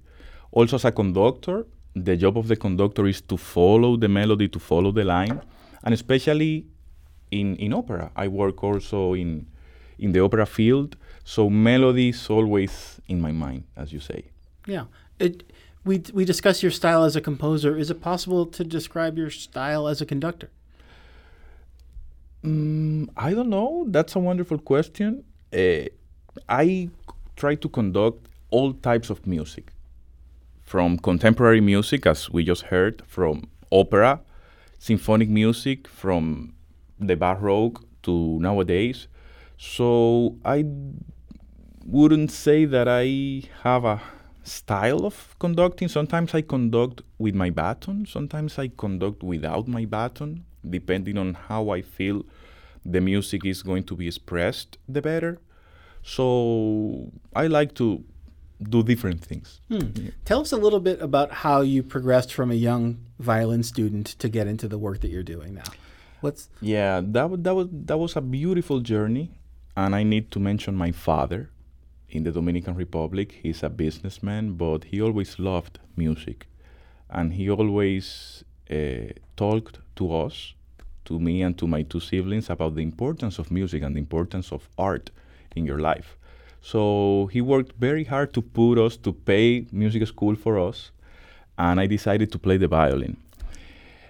Also 0.51 0.75
as 0.75 0.85
a 0.85 0.91
conductor, 0.91 1.65
the 1.95 2.17
job 2.17 2.37
of 2.37 2.47
the 2.47 2.55
conductor 2.55 3.05
is 3.07 3.21
to 3.21 3.37
follow 3.37 3.95
the 3.95 4.07
melody, 4.07 4.47
to 4.49 4.59
follow 4.59 4.91
the 4.91 5.03
line, 5.03 5.41
and 5.83 5.93
especially 5.93 6.65
in, 7.31 7.55
in 7.55 7.73
opera. 7.73 8.11
I 8.15 8.27
work 8.27 8.63
also 8.63 9.13
in 9.13 9.47
in 9.99 10.11
the 10.11 10.19
opera 10.19 10.45
field, 10.45 10.95
so 11.23 11.49
melody 11.49 12.09
is 12.09 12.29
always 12.29 13.01
in 13.07 13.19
my 13.19 13.31
mind, 13.31 13.63
as 13.75 13.91
you 13.91 13.99
say. 13.99 14.25
Yeah. 14.67 14.85
It, 15.19 15.51
we, 15.83 16.03
we 16.13 16.23
discuss 16.23 16.61
your 16.61 16.71
style 16.71 17.03
as 17.03 17.15
a 17.15 17.21
composer. 17.21 17.75
Is 17.75 17.89
it 17.89 17.99
possible 17.99 18.45
to 18.45 18.63
describe 18.63 19.17
your 19.17 19.31
style 19.31 19.87
as 19.87 19.99
a 19.99 20.05
conductor? 20.05 20.51
Mm, 22.43 23.09
I 23.17 23.33
don't 23.33 23.49
know. 23.49 23.85
That's 23.87 24.15
a 24.15 24.19
wonderful 24.19 24.59
question 24.59 25.23
uh, 25.53 25.85
I 26.49 26.89
try 27.35 27.55
to 27.55 27.69
conduct 27.69 28.27
all 28.49 28.73
types 28.73 29.09
of 29.09 29.25
music, 29.27 29.73
from 30.63 30.97
contemporary 30.97 31.61
music, 31.61 32.05
as 32.05 32.29
we 32.29 32.43
just 32.43 32.63
heard, 32.63 33.01
from 33.07 33.49
opera, 33.71 34.21
symphonic 34.79 35.29
music, 35.29 35.87
from 35.87 36.53
the 36.99 37.15
Baroque 37.15 37.83
to 38.03 38.39
nowadays. 38.39 39.07
So 39.57 40.35
I 40.45 40.65
wouldn't 41.85 42.31
say 42.31 42.65
that 42.65 42.87
I 42.87 43.43
have 43.63 43.85
a 43.85 44.01
style 44.43 45.05
of 45.05 45.35
conducting. 45.39 45.87
Sometimes 45.87 46.33
I 46.33 46.41
conduct 46.41 47.01
with 47.17 47.35
my 47.35 47.49
baton, 47.49 48.05
sometimes 48.05 48.57
I 48.59 48.69
conduct 48.69 49.23
without 49.23 49.67
my 49.67 49.85
baton, 49.85 50.45
depending 50.69 51.17
on 51.17 51.33
how 51.33 51.69
I 51.69 51.81
feel 51.81 52.25
the 52.87 53.01
music 53.01 53.45
is 53.45 53.61
going 53.61 53.83
to 53.83 53.95
be 53.95 54.07
expressed, 54.07 54.77
the 54.87 55.01
better. 55.01 55.39
So 56.03 57.11
I 57.35 57.47
like 57.47 57.75
to 57.75 58.03
do 58.61 58.81
different 58.81 59.23
things. 59.23 59.59
Hmm. 59.67 60.09
Tell 60.25 60.41
us 60.41 60.51
a 60.51 60.57
little 60.57 60.79
bit 60.79 61.01
about 61.01 61.31
how 61.43 61.61
you 61.61 61.83
progressed 61.83 62.33
from 62.33 62.49
a 62.49 62.55
young 62.55 62.97
violin 63.19 63.63
student 63.63 64.07
to 64.19 64.29
get 64.29 64.47
into 64.47 64.67
the 64.67 64.77
work 64.77 65.01
that 65.01 65.09
you're 65.09 65.29
doing 65.35 65.53
now. 65.53 65.69
What's 66.21 66.49
yeah, 66.61 67.01
that 67.03 67.43
that 67.43 67.53
was 67.53 67.67
that 67.71 67.97
was 67.97 68.15
a 68.15 68.21
beautiful 68.21 68.79
journey, 68.79 69.37
and 69.75 69.95
I 69.95 70.03
need 70.03 70.31
to 70.31 70.39
mention 70.39 70.75
my 70.75 70.91
father 70.91 71.51
in 72.09 72.23
the 72.23 72.31
Dominican 72.31 72.73
Republic. 72.73 73.39
He's 73.43 73.61
a 73.61 73.69
businessman, 73.69 74.53
but 74.53 74.85
he 74.85 75.01
always 75.01 75.37
loved 75.37 75.79
music, 75.95 76.47
and 77.09 77.33
he 77.33 77.51
always 77.51 78.43
uh, 78.71 79.13
talked 79.35 79.79
to 79.97 80.15
us, 80.15 80.55
to 81.07 81.19
me 81.19 81.41
and 81.41 81.57
to 81.57 81.67
my 81.67 81.81
two 81.83 81.99
siblings, 81.99 82.49
about 82.49 82.75
the 82.75 82.83
importance 82.83 83.39
of 83.39 83.51
music 83.51 83.83
and 83.83 83.95
the 83.95 83.99
importance 83.99 84.51
of 84.51 84.69
art 84.77 85.09
in 85.55 85.65
your 85.65 85.79
life. 85.79 86.17
So 86.61 87.29
he 87.33 87.41
worked 87.41 87.73
very 87.79 88.03
hard 88.03 88.33
to 88.33 88.41
put 88.41 88.77
us 88.77 88.97
to 88.97 89.13
pay 89.13 89.67
music 89.71 90.05
school 90.07 90.35
for 90.35 90.59
us, 90.59 90.91
and 91.57 91.79
I 91.79 91.87
decided 91.87 92.31
to 92.31 92.39
play 92.39 92.57
the 92.57 92.67
violin. 92.67 93.17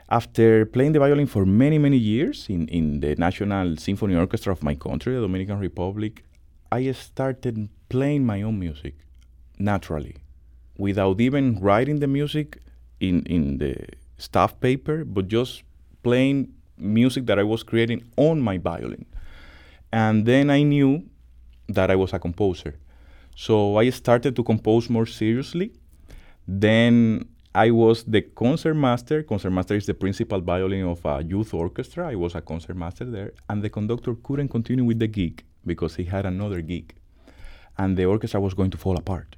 After 0.09 0.65
playing 0.65 0.93
the 0.93 0.99
violin 0.99 1.27
for 1.27 1.45
many, 1.45 1.77
many 1.77 1.97
years 1.97 2.47
in, 2.49 2.67
in 2.69 3.01
the 3.01 3.15
National 3.15 3.75
Symphony 3.77 4.15
Orchestra 4.15 4.53
of 4.53 4.63
my 4.63 4.75
country, 4.75 5.13
the 5.13 5.21
Dominican 5.21 5.59
Republic, 5.59 6.23
I 6.71 6.91
started 6.91 7.69
playing 7.89 8.25
my 8.25 8.41
own 8.41 8.57
music 8.59 8.95
naturally, 9.59 10.15
without 10.77 11.19
even 11.19 11.59
writing 11.59 11.99
the 11.99 12.07
music 12.07 12.59
in, 12.99 13.23
in 13.23 13.57
the 13.57 13.75
staff 14.17 14.59
paper, 14.59 15.03
but 15.03 15.27
just 15.27 15.63
playing 16.03 16.53
music 16.77 17.25
that 17.25 17.39
I 17.39 17.43
was 17.43 17.63
creating 17.63 18.03
on 18.17 18.41
my 18.41 18.57
violin. 18.57 19.05
And 19.91 20.25
then 20.25 20.49
I 20.49 20.63
knew 20.63 21.03
that 21.67 21.91
I 21.91 21.95
was 21.95 22.13
a 22.13 22.19
composer. 22.19 22.75
So 23.35 23.77
I 23.77 23.89
started 23.89 24.35
to 24.35 24.43
compose 24.43 24.89
more 24.89 25.05
seriously. 25.05 25.71
Then 26.47 27.27
I 27.53 27.71
was 27.71 28.03
the 28.03 28.21
concertmaster. 28.21 29.23
Concertmaster 29.23 29.75
is 29.75 29.85
the 29.85 29.93
principal 29.93 30.41
violin 30.41 30.85
of 30.85 31.05
a 31.05 31.23
youth 31.23 31.53
orchestra. 31.53 32.09
I 32.09 32.15
was 32.15 32.35
a 32.35 32.41
concertmaster 32.41 33.05
there. 33.05 33.33
And 33.49 33.61
the 33.61 33.69
conductor 33.69 34.15
couldn't 34.15 34.49
continue 34.49 34.85
with 34.85 34.99
the 34.99 35.07
gig 35.07 35.43
because 35.65 35.95
he 35.95 36.05
had 36.05 36.25
another 36.25 36.61
gig. 36.61 36.95
And 37.77 37.97
the 37.97 38.05
orchestra 38.05 38.39
was 38.39 38.53
going 38.53 38.71
to 38.71 38.77
fall 38.77 38.97
apart. 38.97 39.35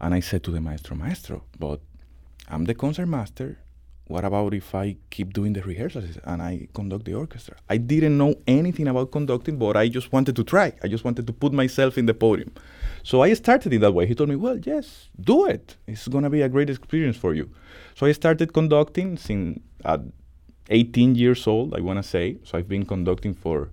And 0.00 0.14
I 0.14 0.20
said 0.20 0.42
to 0.44 0.50
the 0.50 0.60
maestro, 0.60 0.96
Maestro, 0.96 1.44
but 1.58 1.80
I'm 2.48 2.64
the 2.64 2.74
concertmaster 2.74 3.58
what 4.08 4.24
about 4.24 4.54
if 4.54 4.74
I 4.74 4.96
keep 5.10 5.32
doing 5.32 5.52
the 5.52 5.62
rehearsals 5.62 6.16
and 6.24 6.40
I 6.40 6.68
conduct 6.74 7.06
the 7.06 7.14
orchestra? 7.14 7.56
I 7.68 7.76
didn't 7.76 8.16
know 8.16 8.36
anything 8.46 8.86
about 8.86 9.10
conducting, 9.10 9.58
but 9.58 9.76
I 9.76 9.88
just 9.88 10.12
wanted 10.12 10.36
to 10.36 10.44
try. 10.44 10.72
I 10.82 10.88
just 10.88 11.04
wanted 11.04 11.26
to 11.26 11.32
put 11.32 11.52
myself 11.52 11.98
in 11.98 12.06
the 12.06 12.14
podium. 12.14 12.52
So 13.02 13.22
I 13.22 13.34
started 13.34 13.72
in 13.72 13.80
that 13.80 13.92
way. 13.92 14.06
He 14.06 14.14
told 14.14 14.28
me, 14.28 14.36
well, 14.36 14.58
yes, 14.58 15.08
do 15.20 15.46
it. 15.46 15.76
It's 15.88 16.06
going 16.06 16.22
to 16.22 16.30
be 16.30 16.42
a 16.42 16.48
great 16.48 16.70
experience 16.70 17.16
for 17.16 17.34
you. 17.34 17.50
So 17.96 18.06
I 18.06 18.12
started 18.12 18.52
conducting 18.52 19.16
since 19.16 19.60
at 19.84 20.00
18 20.70 21.16
years 21.16 21.46
old, 21.46 21.74
I 21.74 21.80
want 21.80 21.98
to 21.98 22.02
say. 22.02 22.38
So 22.44 22.58
I've 22.58 22.68
been 22.68 22.86
conducting 22.86 23.34
for 23.34 23.70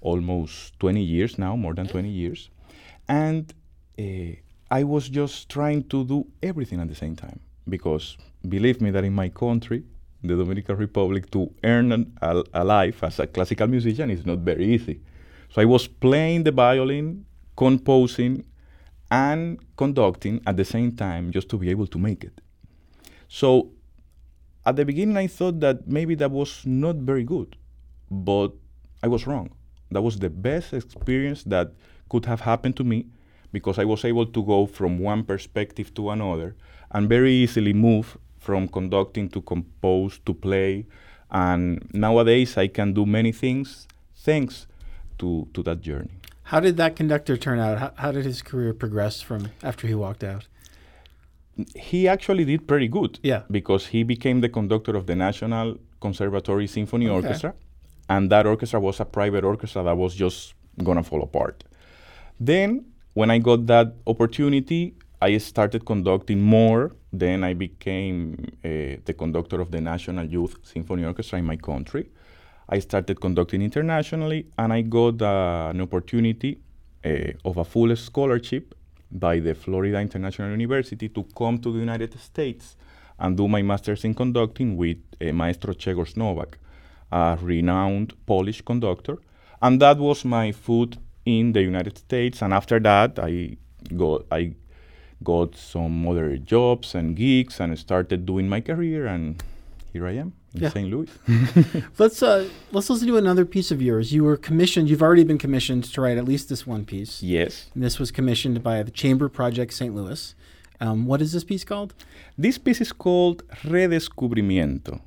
almost 0.00 0.78
20 0.80 1.02
years 1.02 1.38
now, 1.38 1.56
more 1.56 1.74
than 1.74 1.88
20 1.88 2.08
years. 2.08 2.48
And 3.06 3.52
uh, 3.98 4.36
I 4.70 4.84
was 4.84 5.10
just 5.10 5.50
trying 5.50 5.84
to 5.84 6.04
do 6.04 6.26
everything 6.42 6.80
at 6.80 6.88
the 6.88 6.94
same 6.94 7.16
time 7.16 7.40
because 7.68 8.16
believe 8.48 8.80
me 8.80 8.90
that 8.90 9.04
in 9.04 9.12
my 9.12 9.28
country, 9.28 9.84
the 10.22 10.36
Dominican 10.36 10.76
Republic, 10.76 11.30
to 11.30 11.52
earn 11.62 11.92
an, 11.92 12.16
a, 12.22 12.42
a, 12.54 12.64
life 12.64 13.04
as 13.04 13.18
a 13.18 13.26
classical 13.26 13.66
musician 13.66 14.10
is 14.10 14.24
not 14.24 14.38
very 14.38 14.64
easy. 14.64 15.00
So 15.50 15.62
I 15.62 15.64
was 15.64 15.86
playing 15.86 16.44
the 16.44 16.52
violin, 16.52 17.26
composing, 17.56 18.44
and 19.10 19.58
conducting 19.76 20.40
at 20.46 20.56
the 20.56 20.64
same 20.64 20.92
time 20.92 21.30
just 21.30 21.48
to 21.50 21.58
be 21.58 21.70
able 21.70 21.86
to 21.88 21.98
make 21.98 22.24
it. 22.24 22.40
So 23.28 23.70
at 24.66 24.76
the 24.76 24.84
beginning, 24.84 25.16
I 25.16 25.26
thought 25.26 25.60
that 25.60 25.86
maybe 25.86 26.14
that 26.16 26.30
was 26.30 26.62
not 26.64 26.96
very 26.96 27.24
good, 27.24 27.56
but 28.10 28.52
I 29.02 29.08
was 29.08 29.26
wrong. 29.26 29.50
That 29.90 30.02
was 30.02 30.18
the 30.18 30.30
best 30.30 30.72
experience 30.72 31.44
that 31.44 31.72
could 32.08 32.24
have 32.26 32.40
happened 32.40 32.76
to 32.76 32.84
me 32.84 33.06
because 33.52 33.78
I 33.78 33.84
was 33.84 34.04
able 34.04 34.26
to 34.26 34.42
go 34.42 34.66
from 34.66 34.98
one 34.98 35.22
perspective 35.22 35.94
to 35.94 36.10
another 36.10 36.56
and 36.90 37.08
very 37.08 37.32
easily 37.32 37.72
move 37.72 38.18
from 38.44 38.68
conducting 38.68 39.28
to 39.30 39.40
compose 39.40 40.18
to 40.26 40.34
play. 40.34 40.86
And 41.30 41.88
nowadays, 41.92 42.56
I 42.58 42.68
can 42.68 42.92
do 42.92 43.06
many 43.06 43.32
things 43.32 43.88
thanks 44.14 44.66
to, 45.18 45.48
to 45.54 45.62
that 45.62 45.80
journey. 45.80 46.10
How 46.50 46.60
did 46.60 46.76
that 46.76 46.94
conductor 46.94 47.36
turn 47.36 47.58
out? 47.58 47.78
How, 47.78 47.90
how 47.96 48.12
did 48.12 48.24
his 48.26 48.42
career 48.42 48.74
progress 48.74 49.22
from 49.22 49.48
after 49.62 49.86
he 49.86 49.94
walked 49.94 50.22
out? 50.22 50.46
He 51.74 52.06
actually 52.06 52.44
did 52.44 52.68
pretty 52.68 52.88
good. 52.88 53.18
Yeah. 53.22 53.42
Because 53.50 53.86
he 53.86 54.02
became 54.02 54.40
the 54.40 54.48
conductor 54.48 54.94
of 54.96 55.06
the 55.06 55.16
National 55.16 55.78
Conservatory 56.00 56.66
Symphony 56.66 57.06
Okay. 57.08 57.16
Orchestra. 57.16 57.54
And 58.10 58.30
that 58.30 58.44
orchestra 58.46 58.78
was 58.78 59.00
a 59.00 59.06
private 59.06 59.44
orchestra 59.44 59.82
that 59.84 59.96
was 59.96 60.14
just 60.14 60.54
going 60.82 60.98
to 60.98 61.02
fall 61.02 61.22
apart. 61.22 61.64
Then, 62.38 62.84
when 63.14 63.30
I 63.30 63.38
got 63.38 63.66
that 63.68 63.94
opportunity, 64.06 64.94
I 65.22 65.38
started 65.38 65.86
conducting 65.86 66.42
more. 66.42 66.92
Then 67.18 67.44
I 67.44 67.54
became 67.54 68.34
uh, 68.64 69.00
the 69.04 69.14
conductor 69.16 69.60
of 69.60 69.70
the 69.70 69.80
National 69.80 70.26
Youth 70.26 70.58
Symphony 70.62 71.04
Orchestra 71.04 71.38
in 71.38 71.44
my 71.44 71.56
country. 71.56 72.10
I 72.68 72.80
started 72.80 73.20
conducting 73.20 73.62
internationally, 73.62 74.46
and 74.58 74.72
I 74.72 74.80
got 74.82 75.22
uh, 75.22 75.70
an 75.70 75.80
opportunity 75.80 76.58
uh, 77.04 77.32
of 77.44 77.56
a 77.58 77.64
full 77.64 77.94
scholarship 77.94 78.74
by 79.12 79.38
the 79.38 79.54
Florida 79.54 80.00
International 80.00 80.50
University 80.50 81.08
to 81.10 81.24
come 81.36 81.58
to 81.58 81.72
the 81.72 81.78
United 81.78 82.18
States 82.18 82.76
and 83.20 83.36
do 83.36 83.46
my 83.46 83.62
master's 83.62 84.04
in 84.04 84.14
conducting 84.14 84.76
with 84.76 84.98
uh, 85.20 85.32
Maestro 85.32 85.72
Grzegorz 85.72 86.16
Nowak, 86.16 86.58
a 87.12 87.38
renowned 87.40 88.14
Polish 88.26 88.62
conductor. 88.62 89.18
And 89.62 89.80
that 89.80 89.98
was 89.98 90.24
my 90.24 90.50
foot 90.50 90.96
in 91.24 91.52
the 91.52 91.62
United 91.62 91.96
States. 91.96 92.42
And 92.42 92.52
after 92.52 92.80
that, 92.80 93.20
I 93.20 93.56
got 93.96 94.26
I 94.32 94.54
got 95.24 95.56
some 95.56 96.06
other 96.08 96.36
jobs 96.36 96.94
and 96.94 97.16
gigs 97.16 97.60
and 97.60 97.76
started 97.78 98.26
doing 98.26 98.48
my 98.48 98.60
career. 98.60 99.06
And 99.06 99.42
here 99.92 100.06
I 100.06 100.12
am 100.12 100.32
in 100.54 100.62
Yeah. 100.62 100.68
St. 100.70 100.88
Louis. 100.90 101.08
Let's 101.98 102.22
uh, 102.22 102.48
let's 102.72 102.88
listen 102.90 103.08
to 103.08 103.16
another 103.16 103.44
piece 103.44 103.70
of 103.70 103.80
yours. 103.82 104.12
You 104.12 104.22
were 104.24 104.36
commissioned. 104.36 104.88
You've 104.88 105.02
already 105.02 105.24
been 105.24 105.38
commissioned 105.38 105.84
to 105.92 106.00
write 106.00 106.18
at 106.18 106.24
least 106.24 106.48
this 106.48 106.66
one 106.66 106.84
piece. 106.84 107.22
yes. 107.22 107.70
And 107.74 107.82
this 107.82 107.98
was 107.98 108.10
commissioned 108.10 108.62
by 108.62 108.82
the 108.82 108.90
Chamber 108.90 109.28
Project 109.28 109.72
St. 109.72 109.94
Louis. 109.94 110.34
Um, 110.80 111.06
what 111.06 111.20
is 111.22 111.32
this 111.32 111.44
piece 111.44 111.64
called? 111.64 111.94
This 112.36 112.58
piece 112.58 112.80
is 112.80 112.92
called 112.92 113.42
Redescubrimiento. 113.64 115.00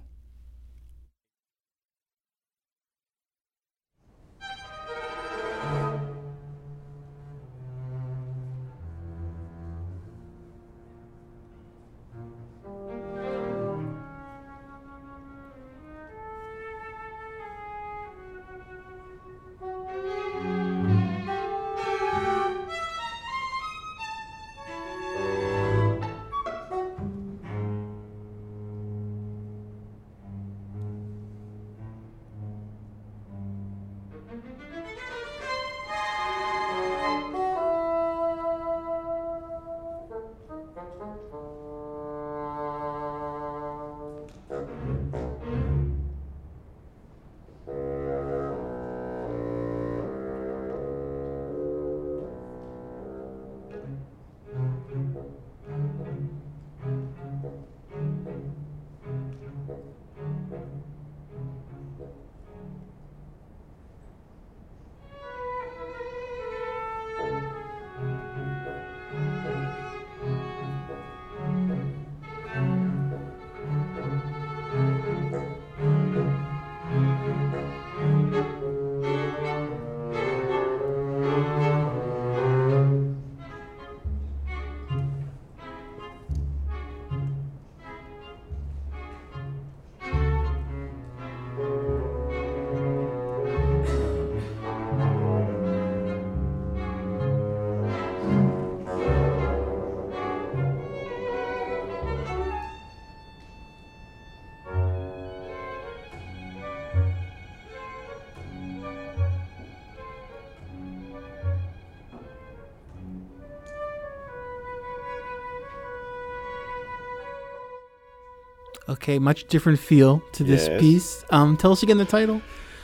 Okay, 118.98 119.20
much 119.20 119.46
different 119.48 119.80
feel 119.80 120.22
to 120.34 120.44
this 120.44 120.68
Yes. 120.68 120.82
piece. 120.82 121.24
Um, 121.30 121.56
tell 121.58 121.72
us 121.72 121.84
again 121.84 121.98
the 121.98 122.06
title. 122.06 122.42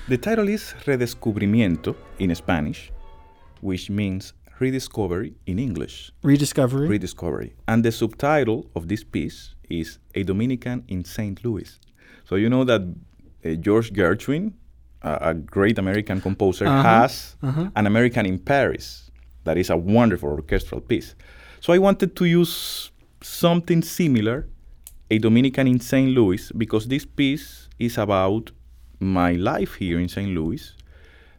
The 0.08 0.18
title 0.18 0.48
is 0.50 0.74
Redescubrimiento 0.86 1.96
in 2.20 2.34
Spanish, 2.36 2.92
which 3.62 3.90
means 3.90 4.34
rediscovery 4.60 5.34
in 5.48 5.58
English. 5.60 6.12
Rediscovery. 6.24 6.88
Rediscovery. 6.88 7.54
And 7.68 7.84
the 7.84 7.92
subtitle 7.92 8.70
of 8.76 8.88
this 8.88 9.04
piece 9.04 9.56
is 9.70 10.00
A 10.16 10.24
Dominican 10.24 10.84
in 10.88 11.04
St. 11.04 11.44
Louis. 11.44 11.80
So 12.26 12.36
you 12.36 12.50
know 12.50 12.64
that 12.66 12.82
uh, 13.46 13.56
George 13.56 13.92
Gershwin, 13.92 14.54
uh, 15.02 15.18
a 15.22 15.34
great 15.34 15.78
American 15.80 16.22
composer, 16.22 16.68
Uh-huh. 16.68 16.84
has 16.84 17.36
Uh-huh. 17.42 17.70
an 17.76 17.88
American 17.88 18.26
in 18.26 18.38
Paris 18.40 19.10
that 19.46 19.58
is 19.58 19.70
a 19.70 19.76
wonderful 19.78 20.30
orchestral 20.30 20.80
piece. 20.82 21.16
So 21.60 21.74
I 21.74 21.80
wanted 21.80 22.16
to 22.16 22.26
use 22.26 22.92
something 23.22 23.82
similar, 23.84 24.46
A 25.12 25.20
Dominican 25.20 25.68
in 25.68 25.80
St. 25.80 26.10
Louis, 26.10 26.52
because 26.54 26.88
this 26.88 27.06
piece 27.06 27.68
is 27.78 27.98
about 27.98 28.52
my 29.00 29.34
life 29.34 29.76
here 29.76 30.00
in 30.00 30.08
St. 30.08 30.30
Louis, 30.30 30.74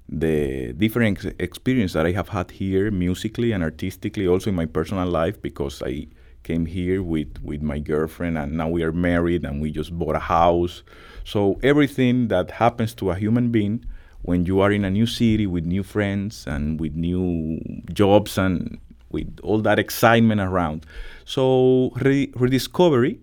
the 0.09 0.73
different 0.75 1.19
ex- 1.25 1.35
experience 1.39 1.95
that 1.95 2.07
I 2.07 2.13
have 2.13 2.29
had 2.29 2.51
here 2.51 2.91
musically 2.91 3.53
and 3.53 3.65
artistically, 3.65 4.29
also 4.29 4.51
in 4.51 4.57
my 4.57 4.67
personal 4.67 5.09
life, 5.09 5.41
because 5.41 5.83
I 5.83 6.09
came 6.43 6.67
here 6.67 7.03
with, 7.03 7.43
with 7.43 7.63
my 7.63 7.79
girlfriend 7.79 8.37
and 8.37 8.53
now 8.53 8.69
we 8.69 8.83
are 8.83 8.93
married 8.93 9.45
and 9.45 9.63
we 9.63 9.71
just 9.71 9.99
bought 9.99 10.15
a 10.15 10.21
house. 10.21 10.83
So 11.25 11.59
everything 11.63 12.29
that 12.29 12.51
happens 12.51 12.95
to 12.97 13.11
a 13.11 13.15
human 13.17 13.51
being 13.51 13.87
when 14.23 14.45
you 14.45 14.61
are 14.61 14.71
in 14.71 14.85
a 14.85 14.91
new 14.91 15.07
city 15.07 15.47
with 15.47 15.65
new 15.65 15.83
friends 15.83 16.47
and 16.47 16.79
with 16.79 16.95
new 16.95 17.59
jobs 17.93 18.37
and 18.37 18.79
with 19.11 19.41
all 19.43 19.61
that 19.61 19.79
excitement 19.79 20.41
around. 20.41 20.85
So 21.25 21.93
re- 22.03 22.31
rediscovery 22.37 23.21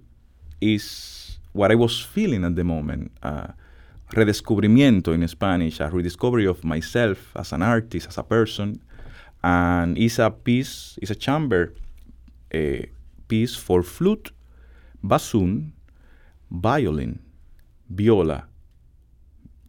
is 0.62 1.40
what 1.52 1.72
I 1.72 1.76
was 1.76 2.00
feeling 2.00 2.46
at 2.46 2.56
the 2.56 2.64
moment. 2.64 3.12
Uh, 3.22 3.48
redescubrimiento 4.14 5.14
in 5.14 5.28
Spanish, 5.28 5.80
a 5.80 5.90
rediscovery 5.90 6.46
of 6.46 6.64
myself 6.64 7.36
as 7.36 7.52
an 7.52 7.62
artist, 7.62 8.08
as 8.08 8.18
a 8.18 8.24
person, 8.24 8.80
and 9.44 9.98
it's 9.98 10.20
a 10.20 10.30
piece, 10.30 10.98
it's 11.02 11.12
a 11.12 11.16
chamber 11.16 11.74
a 12.54 12.90
piece 13.28 13.56
for 13.56 13.84
flute, 13.84 14.32
bassoon, 15.04 15.74
violin, 16.50 17.20
viola, 17.90 18.46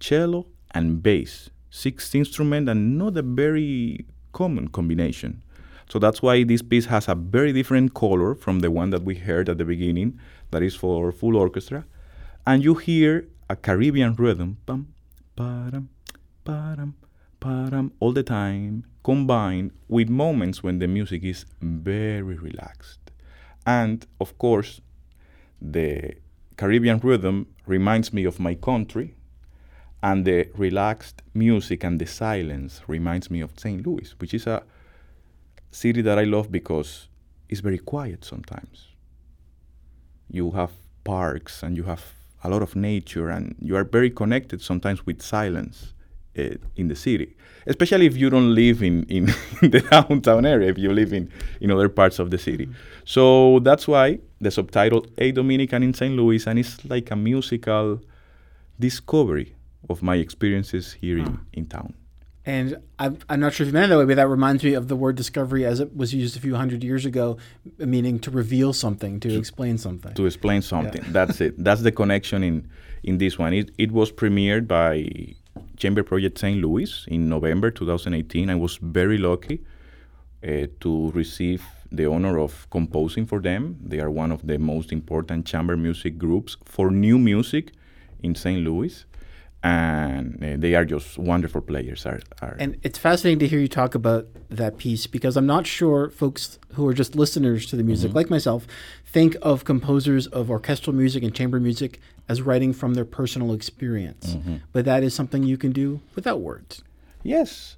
cello, 0.00 0.46
and 0.72 1.02
bass. 1.02 1.50
Six 1.70 2.14
instruments 2.14 2.70
and 2.70 2.98
not 2.98 3.16
a 3.16 3.22
very 3.22 4.04
common 4.32 4.68
combination. 4.68 5.42
So 5.88 5.98
that's 5.98 6.22
why 6.22 6.44
this 6.44 6.62
piece 6.62 6.86
has 6.86 7.08
a 7.08 7.14
very 7.14 7.52
different 7.52 7.94
color 7.94 8.34
from 8.34 8.60
the 8.60 8.70
one 8.70 8.90
that 8.90 9.02
we 9.02 9.16
heard 9.16 9.48
at 9.48 9.58
the 9.58 9.64
beginning, 9.64 10.18
that 10.50 10.62
is 10.62 10.74
for 10.74 11.12
full 11.12 11.36
orchestra. 11.36 11.84
And 12.46 12.64
you 12.64 12.74
hear 12.74 13.28
a 13.48 13.56
Caribbean 13.56 14.14
rhythm, 14.14 14.56
param, 14.66 15.88
param, 16.46 16.94
param, 17.40 17.90
all 18.00 18.12
the 18.12 18.22
time, 18.22 18.84
combined 19.04 19.72
with 19.88 20.08
moments 20.08 20.62
when 20.62 20.78
the 20.78 20.88
music 20.88 21.22
is 21.24 21.44
very 21.60 22.36
relaxed. 22.36 23.10
And 23.66 24.06
of 24.20 24.38
course, 24.38 24.80
the 25.60 26.14
Caribbean 26.56 26.98
rhythm 26.98 27.46
reminds 27.66 28.12
me 28.12 28.24
of 28.24 28.40
my 28.40 28.54
country, 28.54 29.14
and 30.02 30.24
the 30.24 30.48
relaxed 30.56 31.22
music 31.34 31.84
and 31.84 32.00
the 32.00 32.06
silence 32.06 32.80
reminds 32.88 33.30
me 33.30 33.40
of 33.40 33.58
St. 33.58 33.86
Louis, 33.86 34.14
which 34.18 34.34
is 34.34 34.46
a 34.46 34.64
city 35.72 36.02
that 36.02 36.18
I 36.18 36.24
love 36.24 36.52
because 36.52 37.08
it's 37.48 37.60
very 37.60 37.78
quiet 37.78 38.24
sometimes. 38.24 38.88
You 40.30 40.52
have 40.52 40.70
parks 41.04 41.62
and 41.62 41.76
you 41.76 41.84
have 41.84 42.04
a 42.44 42.48
lot 42.48 42.62
of 42.62 42.74
nature, 42.74 43.28
and 43.28 43.54
you 43.60 43.76
are 43.76 43.84
very 43.84 44.10
connected 44.10 44.60
sometimes 44.60 45.06
with 45.06 45.22
silence 45.22 45.94
uh, 46.38 46.54
in 46.76 46.88
the 46.88 46.96
city, 46.96 47.36
especially 47.66 48.06
if 48.06 48.16
you 48.16 48.30
don't 48.30 48.54
live 48.54 48.82
in, 48.82 49.04
in 49.08 49.26
the 49.60 49.80
downtown 49.90 50.44
area, 50.44 50.68
if 50.68 50.78
you 50.78 50.92
live 50.92 51.12
in, 51.12 51.30
in 51.60 51.70
other 51.70 51.88
parts 51.88 52.18
of 52.18 52.30
the 52.30 52.38
city. 52.38 52.68
So 53.04 53.60
that's 53.60 53.86
why 53.86 54.18
the 54.40 54.50
subtitle 54.50 55.06
A 55.18 55.32
Dominican 55.32 55.82
in 55.82 55.94
St. 55.94 56.14
Louis, 56.14 56.46
and 56.46 56.58
it's 56.58 56.84
like 56.84 57.10
a 57.10 57.16
musical 57.16 58.00
discovery 58.78 59.54
of 59.88 60.02
my 60.02 60.16
experiences 60.16 60.94
here 60.94 61.18
in, 61.18 61.38
in 61.52 61.66
town. 61.66 61.94
And 62.44 62.78
I'm, 62.98 63.18
I'm 63.28 63.38
not 63.38 63.52
sure 63.52 63.64
if 63.64 63.68
you 63.68 63.72
meant 63.72 63.86
it 63.86 63.94
that 63.94 63.98
way, 63.98 64.04
but 64.04 64.16
that 64.16 64.26
reminds 64.26 64.64
me 64.64 64.74
of 64.74 64.88
the 64.88 64.96
word 64.96 65.14
discovery 65.16 65.64
as 65.64 65.78
it 65.78 65.96
was 65.96 66.12
used 66.12 66.36
a 66.36 66.40
few 66.40 66.56
hundred 66.56 66.82
years 66.82 67.06
ago, 67.06 67.36
meaning 67.78 68.18
to 68.20 68.30
reveal 68.32 68.72
something, 68.72 69.20
to 69.20 69.38
explain 69.38 69.78
something. 69.78 70.12
to 70.14 70.26
explain 70.26 70.60
something. 70.60 71.04
That's 71.12 71.40
it. 71.40 71.62
That's 71.62 71.82
the 71.82 71.92
connection 71.92 72.42
in 72.42 72.68
in 73.04 73.18
this 73.18 73.38
one. 73.38 73.52
It 73.54 73.70
it 73.78 73.92
was 73.92 74.10
premiered 74.10 74.66
by 74.66 75.34
Chamber 75.76 76.02
Project 76.02 76.38
St. 76.38 76.60
Louis 76.60 77.04
in 77.08 77.28
November 77.28 77.70
2018. 77.70 78.50
I 78.50 78.56
was 78.56 78.78
very 78.82 79.18
lucky 79.18 79.60
uh, 80.46 80.66
to 80.80 81.10
receive 81.12 81.62
the 81.92 82.06
honor 82.06 82.38
of 82.38 82.68
composing 82.70 83.26
for 83.26 83.40
them. 83.40 83.76
They 83.80 84.00
are 84.00 84.10
one 84.10 84.32
of 84.32 84.46
the 84.46 84.58
most 84.58 84.90
important 84.92 85.46
chamber 85.46 85.76
music 85.76 86.18
groups 86.18 86.56
for 86.64 86.90
new 86.90 87.18
music 87.18 87.72
in 88.22 88.34
St. 88.34 88.60
Louis, 88.62 89.04
and 89.62 90.42
uh, 90.42 90.56
they 90.58 90.74
are 90.74 90.84
just 90.84 91.18
wonderful 91.18 91.60
players. 91.60 92.04
Are, 92.04 92.20
are 92.40 92.56
And 92.58 92.78
it's 92.82 92.98
fascinating 92.98 93.38
to 93.40 93.48
hear 93.48 93.60
you 93.60 93.68
talk 93.68 93.94
about 93.94 94.26
that 94.50 94.76
piece 94.76 95.06
because 95.06 95.36
I'm 95.36 95.46
not 95.46 95.66
sure 95.66 96.10
folks 96.10 96.58
who 96.72 96.86
are 96.88 96.94
just 96.94 97.14
listeners 97.14 97.66
to 97.66 97.76
the 97.76 97.84
music, 97.84 98.12
like 98.14 98.28
myself, 98.28 98.66
think 99.06 99.36
of 99.40 99.64
composers 99.64 100.26
of 100.26 100.50
orchestral 100.50 100.94
music 100.96 101.22
and 101.22 101.32
chamber 101.34 101.60
music 101.60 102.00
as 102.28 102.42
writing 102.42 102.72
from 102.72 102.94
their 102.94 103.04
personal 103.04 103.52
experience. 103.52 104.36
But 104.72 104.84
that 104.84 105.02
is 105.04 105.14
something 105.14 105.42
you 105.44 105.56
can 105.56 105.72
do 105.72 106.00
without 106.14 106.40
words. 106.40 106.82
Yes, 107.22 107.76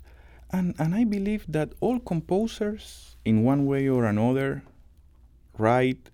and 0.50 0.74
and 0.78 0.94
I 0.94 1.04
believe 1.04 1.44
that 1.48 1.72
all 1.80 1.98
composers, 2.00 3.16
in 3.24 3.44
one 3.44 3.66
way 3.66 3.88
or 3.88 4.06
another, 4.06 4.62
write 5.58 6.08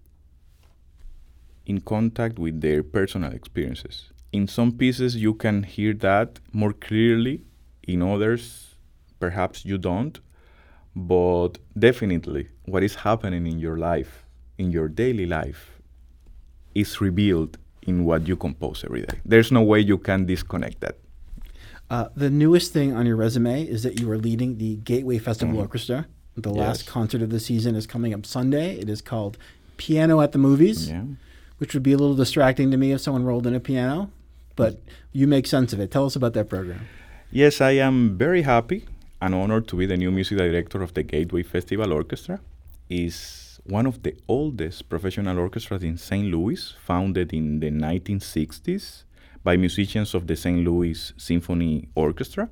in 1.65 1.81
contact 1.81 2.39
with 2.41 2.61
their 2.61 2.83
personal 2.83 3.33
experiences. 3.33 4.11
In 4.33 4.47
some 4.47 4.73
pieces, 4.73 5.17
you 5.17 5.35
can 5.35 5.63
hear 5.65 5.93
that 5.95 6.39
more 6.53 6.73
clearly. 6.73 7.43
In 7.83 8.03
others, 8.03 8.75
perhaps 9.19 9.65
you 9.65 9.77
don't. 9.79 10.19
But 10.95 11.59
definitely, 11.79 12.49
what 12.67 12.83
is 12.83 12.95
happening 12.97 13.47
in 13.47 13.59
your 13.59 13.77
life, 13.79 14.25
in 14.59 14.71
your 14.71 14.89
daily 14.89 15.27
life, 15.27 15.81
is 16.75 17.01
revealed 17.01 17.59
in 17.87 18.05
what 18.05 18.29
you 18.29 18.37
compose 18.37 18.85
every 18.85 19.03
day. 19.03 19.19
There's 19.25 19.51
no 19.51 19.63
way 19.63 19.81
you 19.81 19.99
can 19.99 20.27
disconnect 20.27 20.81
that. 20.81 20.97
Uh, 21.89 22.09
the 22.15 22.31
newest 22.31 22.73
thing 22.73 22.93
on 22.93 23.07
your 23.07 23.17
resume 23.17 23.65
is 23.65 23.83
that 23.83 23.99
you 23.99 24.09
are 24.11 24.19
leading 24.19 24.59
the 24.59 24.77
Gateway 24.77 25.19
Festival 25.19 25.59
Orchestra. 25.59 26.07
The 26.37 26.51
last 26.51 26.87
concert 26.87 27.23
of 27.23 27.31
the 27.31 27.41
season 27.41 27.75
is 27.75 27.87
coming 27.87 28.15
up 28.15 28.25
Sunday. 28.25 28.77
It 28.79 28.89
is 28.89 29.03
called 29.03 29.37
Piano 29.77 30.21
at 30.21 30.31
the 30.33 30.39
Movies, 30.39 30.89
Yeah. 30.89 31.03
which 31.59 31.75
would 31.75 31.83
be 31.83 31.93
a 31.93 31.97
little 31.99 32.15
distracting 32.15 32.71
to 32.71 32.77
me 32.77 32.93
if 32.93 33.01
someone 33.01 33.25
rolled 33.25 33.47
in 33.47 33.55
a 33.55 33.61
piano. 33.61 34.11
But 34.57 34.81
you 35.13 35.27
make 35.27 35.47
sense 35.47 35.73
of 35.73 35.81
it. 35.81 35.91
Tell 35.91 36.07
us 36.07 36.17
about 36.17 36.35
that 36.35 36.49
program. 36.49 36.87
Yes, 37.31 37.61
I 37.61 37.73
am 37.73 38.19
very 38.19 38.43
happy 38.43 38.87
and 39.23 39.35
honored 39.35 39.69
to 39.69 39.77
be 39.77 39.87
the 39.87 39.97
new 39.97 40.11
music 40.11 40.39
director 40.39 40.83
of 40.83 40.95
the 40.95 41.03
Gateway 41.03 41.43
Festival 41.43 41.93
Orchestra. 41.93 42.41
is 42.91 43.61
one 43.65 43.87
of 43.87 44.03
the 44.03 44.15
oldest 44.29 44.89
professional 44.89 45.39
orchestras 45.39 45.83
in 45.83 45.97
St. 45.97 46.27
Louis, 46.27 46.75
founded 46.85 47.33
in 47.33 47.61
the 47.61 47.71
1960s 47.71 49.05
by 49.45 49.57
musicians 49.57 50.15
of 50.15 50.27
the 50.27 50.37
St. 50.37 50.65
Louis 50.65 51.13
Symphony 51.17 51.89
Orchestra. 51.95 52.49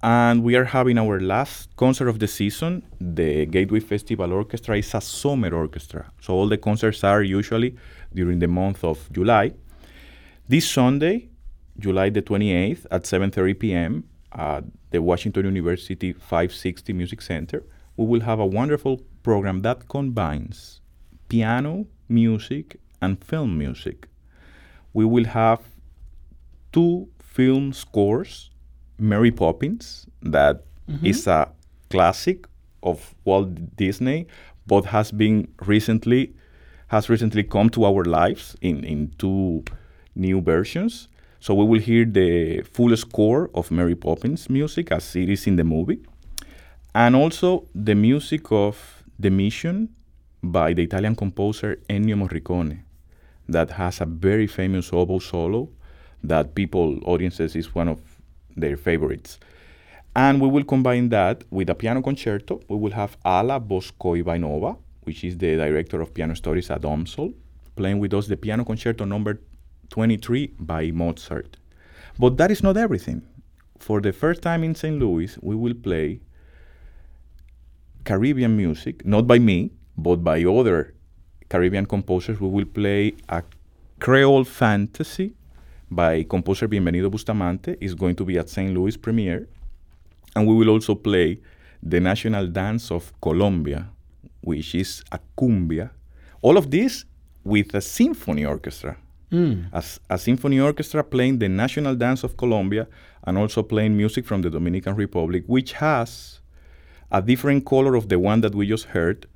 And 0.00 0.44
we 0.44 0.54
are 0.54 0.66
having 0.66 0.98
our 0.98 1.18
last 1.18 1.74
concert 1.76 2.08
of 2.08 2.20
the 2.20 2.28
season. 2.28 2.84
The 3.00 3.46
Gateway 3.46 3.80
Festival 3.80 4.32
Orchestra 4.32 4.76
is 4.76 4.94
a 4.94 5.00
summer 5.00 5.52
orchestra. 5.52 6.12
So 6.20 6.34
all 6.34 6.48
the 6.48 6.58
concerts 6.58 7.02
are 7.02 7.22
usually 7.22 7.74
during 8.14 8.38
the 8.38 8.46
month 8.46 8.84
of 8.84 9.10
July. 9.10 9.54
This 10.50 10.66
Sunday, 10.66 11.28
July 11.78 12.08
the 12.08 12.22
28th 12.22 12.86
at 12.90 13.02
7:30 13.02 13.58
p.m. 13.58 14.04
at 14.32 14.64
the 14.90 15.02
Washington 15.02 15.44
University 15.44 16.14
560 16.14 16.94
Music 16.94 17.20
Center, 17.20 17.64
we 17.98 18.06
will 18.06 18.22
have 18.22 18.38
a 18.38 18.46
wonderful 18.46 19.02
program 19.22 19.60
that 19.60 19.88
combines 19.88 20.80
piano 21.28 21.86
music 22.08 22.80
and 23.02 23.22
film 23.22 23.58
music. 23.58 24.08
We 24.94 25.04
will 25.04 25.26
have 25.26 25.60
two 26.72 27.08
film 27.20 27.74
scores, 27.74 28.50
Mary 28.98 29.30
Poppins, 29.30 30.06
that 30.22 30.64
mm-hmm. 30.88 31.04
is 31.04 31.26
a 31.26 31.52
classic 31.90 32.46
of 32.82 33.14
Walt 33.26 33.76
Disney, 33.76 34.26
but 34.66 34.86
has 34.86 35.12
been 35.12 35.48
recently 35.66 36.32
has 36.86 37.10
recently 37.10 37.42
come 37.44 37.68
to 37.68 37.84
our 37.84 38.02
lives 38.02 38.56
in, 38.62 38.82
in 38.82 39.12
two 39.18 39.62
new 40.18 40.40
versions. 40.40 41.08
So 41.40 41.54
we 41.54 41.64
will 41.64 41.80
hear 41.80 42.04
the 42.04 42.62
full 42.62 42.96
score 42.96 43.50
of 43.54 43.70
Mary 43.70 43.94
Poppins 43.94 44.50
music 44.50 44.90
as 44.92 45.14
it 45.16 45.28
is 45.28 45.46
in 45.46 45.56
the 45.56 45.64
movie. 45.64 46.00
And 46.94 47.14
also 47.14 47.66
the 47.74 47.94
music 47.94 48.50
of 48.50 49.04
The 49.18 49.30
Mission 49.30 49.90
by 50.42 50.74
the 50.74 50.82
Italian 50.82 51.14
composer 51.14 51.78
Ennio 51.88 52.16
Morricone. 52.16 52.80
that 53.48 53.70
has 53.70 54.00
a 54.00 54.04
very 54.04 54.46
famous 54.46 54.92
oboe 54.92 55.18
solo 55.18 55.68
that 56.22 56.54
people, 56.54 56.98
audiences, 57.04 57.56
is 57.56 57.74
one 57.74 57.88
of 57.88 58.00
their 58.56 58.76
favorites. 58.76 59.38
And 60.14 60.40
we 60.40 60.48
will 60.48 60.64
combine 60.64 61.08
that 61.10 61.44
with 61.50 61.70
a 61.70 61.74
piano 61.74 62.02
concerto. 62.02 62.60
We 62.68 62.76
will 62.76 62.90
have 62.92 63.16
Alla 63.24 63.60
Voskoboynikova, 63.60 64.76
which 65.04 65.24
is 65.24 65.38
the 65.38 65.56
director 65.56 66.00
of 66.00 66.12
piano 66.12 66.34
studies 66.34 66.70
at 66.70 66.82
UMSL, 66.82 67.32
playing 67.76 68.00
with 68.00 68.12
us 68.14 68.26
the 68.26 68.36
piano 68.36 68.64
concerto 68.64 69.04
number 69.04 69.40
23 69.90 70.54
by 70.58 70.90
Mozart. 70.90 71.56
But 72.18 72.36
that 72.36 72.50
is 72.50 72.62
not 72.62 72.76
everything. 72.76 73.22
For 73.78 74.00
the 74.00 74.12
first 74.12 74.42
time 74.42 74.64
in 74.64 74.74
St. 74.74 74.98
Louis, 74.98 75.38
we 75.40 75.54
will 75.54 75.74
play 75.74 76.20
Caribbean 78.04 78.56
music, 78.56 79.04
not 79.04 79.26
by 79.26 79.38
me, 79.38 79.70
but 79.96 80.16
by 80.16 80.44
other 80.44 80.94
Caribbean 81.48 81.86
composers. 81.86 82.40
We 82.40 82.48
will 82.48 82.64
play 82.66 83.14
a 83.28 83.42
Creole 84.00 84.44
fantasy 84.44 85.34
by 85.90 86.22
composer 86.24 86.68
Bienvenido 86.68 87.10
Bustamante. 87.10 87.76
It's 87.80 87.94
going 87.94 88.16
to 88.16 88.24
be 88.24 88.38
at 88.38 88.48
St. 88.48 88.72
Louis 88.74 88.96
premiere. 88.96 89.48
And 90.34 90.46
we 90.46 90.54
will 90.54 90.68
also 90.68 90.94
play 90.94 91.40
the 91.82 92.00
national 92.00 92.46
dance 92.48 92.90
of 92.90 93.12
Colombia, 93.20 93.88
which 94.40 94.74
is 94.74 95.02
a 95.12 95.18
cumbia. 95.36 95.90
All 96.42 96.56
of 96.56 96.70
this 96.70 97.04
with 97.44 97.74
a 97.74 97.80
symphony 97.80 98.44
orchestra. 98.44 98.96
Mm. 99.30 99.68
A 100.08 100.18
symphony 100.18 100.58
orchestra 100.58 101.04
playing 101.04 101.38
the 101.38 101.48
national 101.48 101.94
dance 101.94 102.24
of 102.24 102.36
Colombia 102.36 102.86
and 103.24 103.36
also 103.36 103.62
playing 103.62 103.96
music 103.96 104.24
from 104.24 104.40
the 104.42 104.50
Dominican 104.50 104.94
Republic, 104.94 105.44
which 105.46 105.72
has 105.74 106.40
a 107.10 107.20
different 107.20 107.66
color 107.66 107.94
of 107.94 108.08
the 108.08 108.18
one 108.18 108.40
that 108.40 108.54
we 108.54 108.66
just 108.66 108.86
heard 108.86 109.26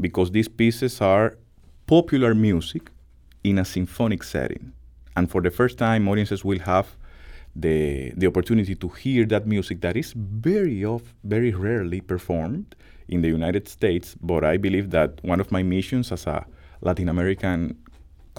because 0.00 0.30
these 0.30 0.48
pieces 0.48 1.00
are 1.00 1.36
popular 1.86 2.34
music 2.34 2.90
in 3.42 3.58
a 3.58 3.64
symphonic 3.64 4.22
setting. 4.22 4.72
And 5.16 5.28
for 5.28 5.40
the 5.40 5.50
first 5.50 5.78
time, 5.78 6.08
audiences 6.08 6.44
will 6.44 6.60
have 6.60 6.96
the, 7.56 8.12
the 8.16 8.28
opportunity 8.28 8.76
to 8.76 8.88
hear 8.88 9.26
that 9.26 9.46
music 9.46 9.80
that 9.80 9.96
is 9.96 10.12
very 10.16 10.84
off, 10.84 11.14
very 11.24 11.52
rarely 11.52 12.00
performed 12.00 12.76
in 13.08 13.22
the 13.22 13.28
United 13.28 13.68
States. 13.68 14.14
But 14.20 14.44
I 14.44 14.56
believe 14.56 14.90
that 14.90 15.18
one 15.22 15.40
of 15.40 15.50
my 15.50 15.64
missions 15.64 16.12
as 16.12 16.26
a 16.26 16.46
Latin 16.80 17.08
American 17.08 17.76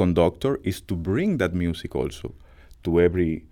conductor 0.04 0.54
is 0.64 0.82
to 0.90 0.96
bring 0.96 1.38
that 1.38 1.54
music 1.54 1.92
also 1.96 2.34
to 2.84 3.00
every 3.00 3.46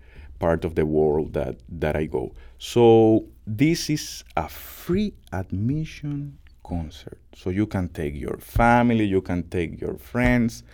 part 0.44 0.64
of 0.64 0.74
the 0.74 0.84
world 0.84 1.32
that, 1.34 1.54
that 1.82 1.94
I 2.02 2.06
go. 2.06 2.32
So 2.58 3.26
this 3.46 3.80
is 3.96 4.24
a 4.36 4.48
free 4.48 5.12
admission 5.32 6.38
concert. 6.64 7.20
So 7.40 7.50
you 7.50 7.66
can 7.66 7.86
take 7.88 8.14
your 8.26 8.38
family, 8.38 9.04
you 9.04 9.22
can 9.22 9.40
take 9.56 9.80
your 9.80 9.96
friends. 10.12 10.64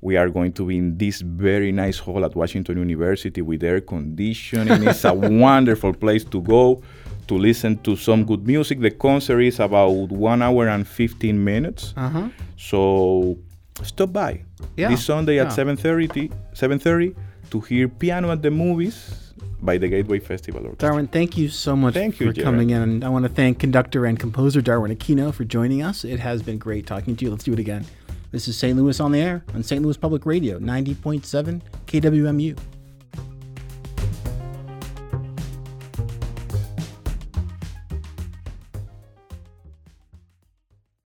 We 0.00 0.16
are 0.16 0.28
going 0.28 0.52
to 0.52 0.66
be 0.66 0.76
in 0.76 0.96
this 0.98 1.22
very 1.22 1.72
nice 1.72 1.98
hall 1.98 2.24
at 2.24 2.36
Washington 2.36 2.76
University 2.78 3.42
with 3.42 3.64
air 3.64 3.80
conditioning. 3.80 4.86
it's 4.86 5.04
a 5.04 5.14
wonderful 5.48 5.92
place 6.04 6.24
to 6.34 6.40
go 6.40 6.82
to 7.28 7.34
listen 7.36 7.78
to 7.78 7.96
some 7.96 8.24
good 8.24 8.46
music. 8.46 8.78
The 8.80 8.92
concert 8.92 9.40
is 9.40 9.58
about 9.58 10.12
one 10.12 10.42
hour 10.42 10.68
and 10.68 10.86
15 10.86 11.42
minutes. 11.42 11.94
Uh-huh. 11.96 12.28
So 12.56 13.38
stop 13.84 14.12
by 14.12 14.42
yeah. 14.76 14.88
this 14.88 15.04
Sunday 15.04 15.38
at 15.38 15.48
7.30, 15.48 16.32
7.30 16.54 17.14
to 17.50 17.60
hear 17.60 17.88
Piano 17.88 18.30
at 18.30 18.42
the 18.42 18.50
Movies 18.50 19.32
by 19.60 19.78
the 19.78 19.88
Gateway 19.88 20.18
Festival 20.18 20.62
Orchestra. 20.62 20.88
Darwin, 20.88 21.06
thank 21.06 21.36
you 21.36 21.48
so 21.48 21.76
much 21.76 21.94
thank 21.94 22.20
you, 22.20 22.30
for 22.30 22.36
you, 22.36 22.42
coming 22.42 22.70
in. 22.70 22.82
And 22.82 23.04
I 23.04 23.08
want 23.08 23.24
to 23.24 23.28
thank 23.28 23.58
conductor 23.58 24.06
and 24.06 24.18
composer 24.18 24.60
Darwin 24.60 24.94
Aquino 24.94 25.32
for 25.32 25.44
joining 25.44 25.82
us. 25.82 26.04
It 26.04 26.20
has 26.20 26.42
been 26.42 26.58
great 26.58 26.86
talking 26.86 27.16
to 27.16 27.24
you. 27.24 27.30
Let's 27.30 27.44
do 27.44 27.52
it 27.52 27.58
again. 27.58 27.84
This 28.32 28.48
is 28.48 28.58
St. 28.58 28.76
Louis 28.76 28.98
on 29.00 29.12
the 29.12 29.20
Air 29.20 29.44
on 29.54 29.62
St. 29.62 29.82
Louis 29.82 29.96
Public 29.96 30.26
Radio, 30.26 30.58
90.7 30.58 31.62
KWMU. 31.86 32.58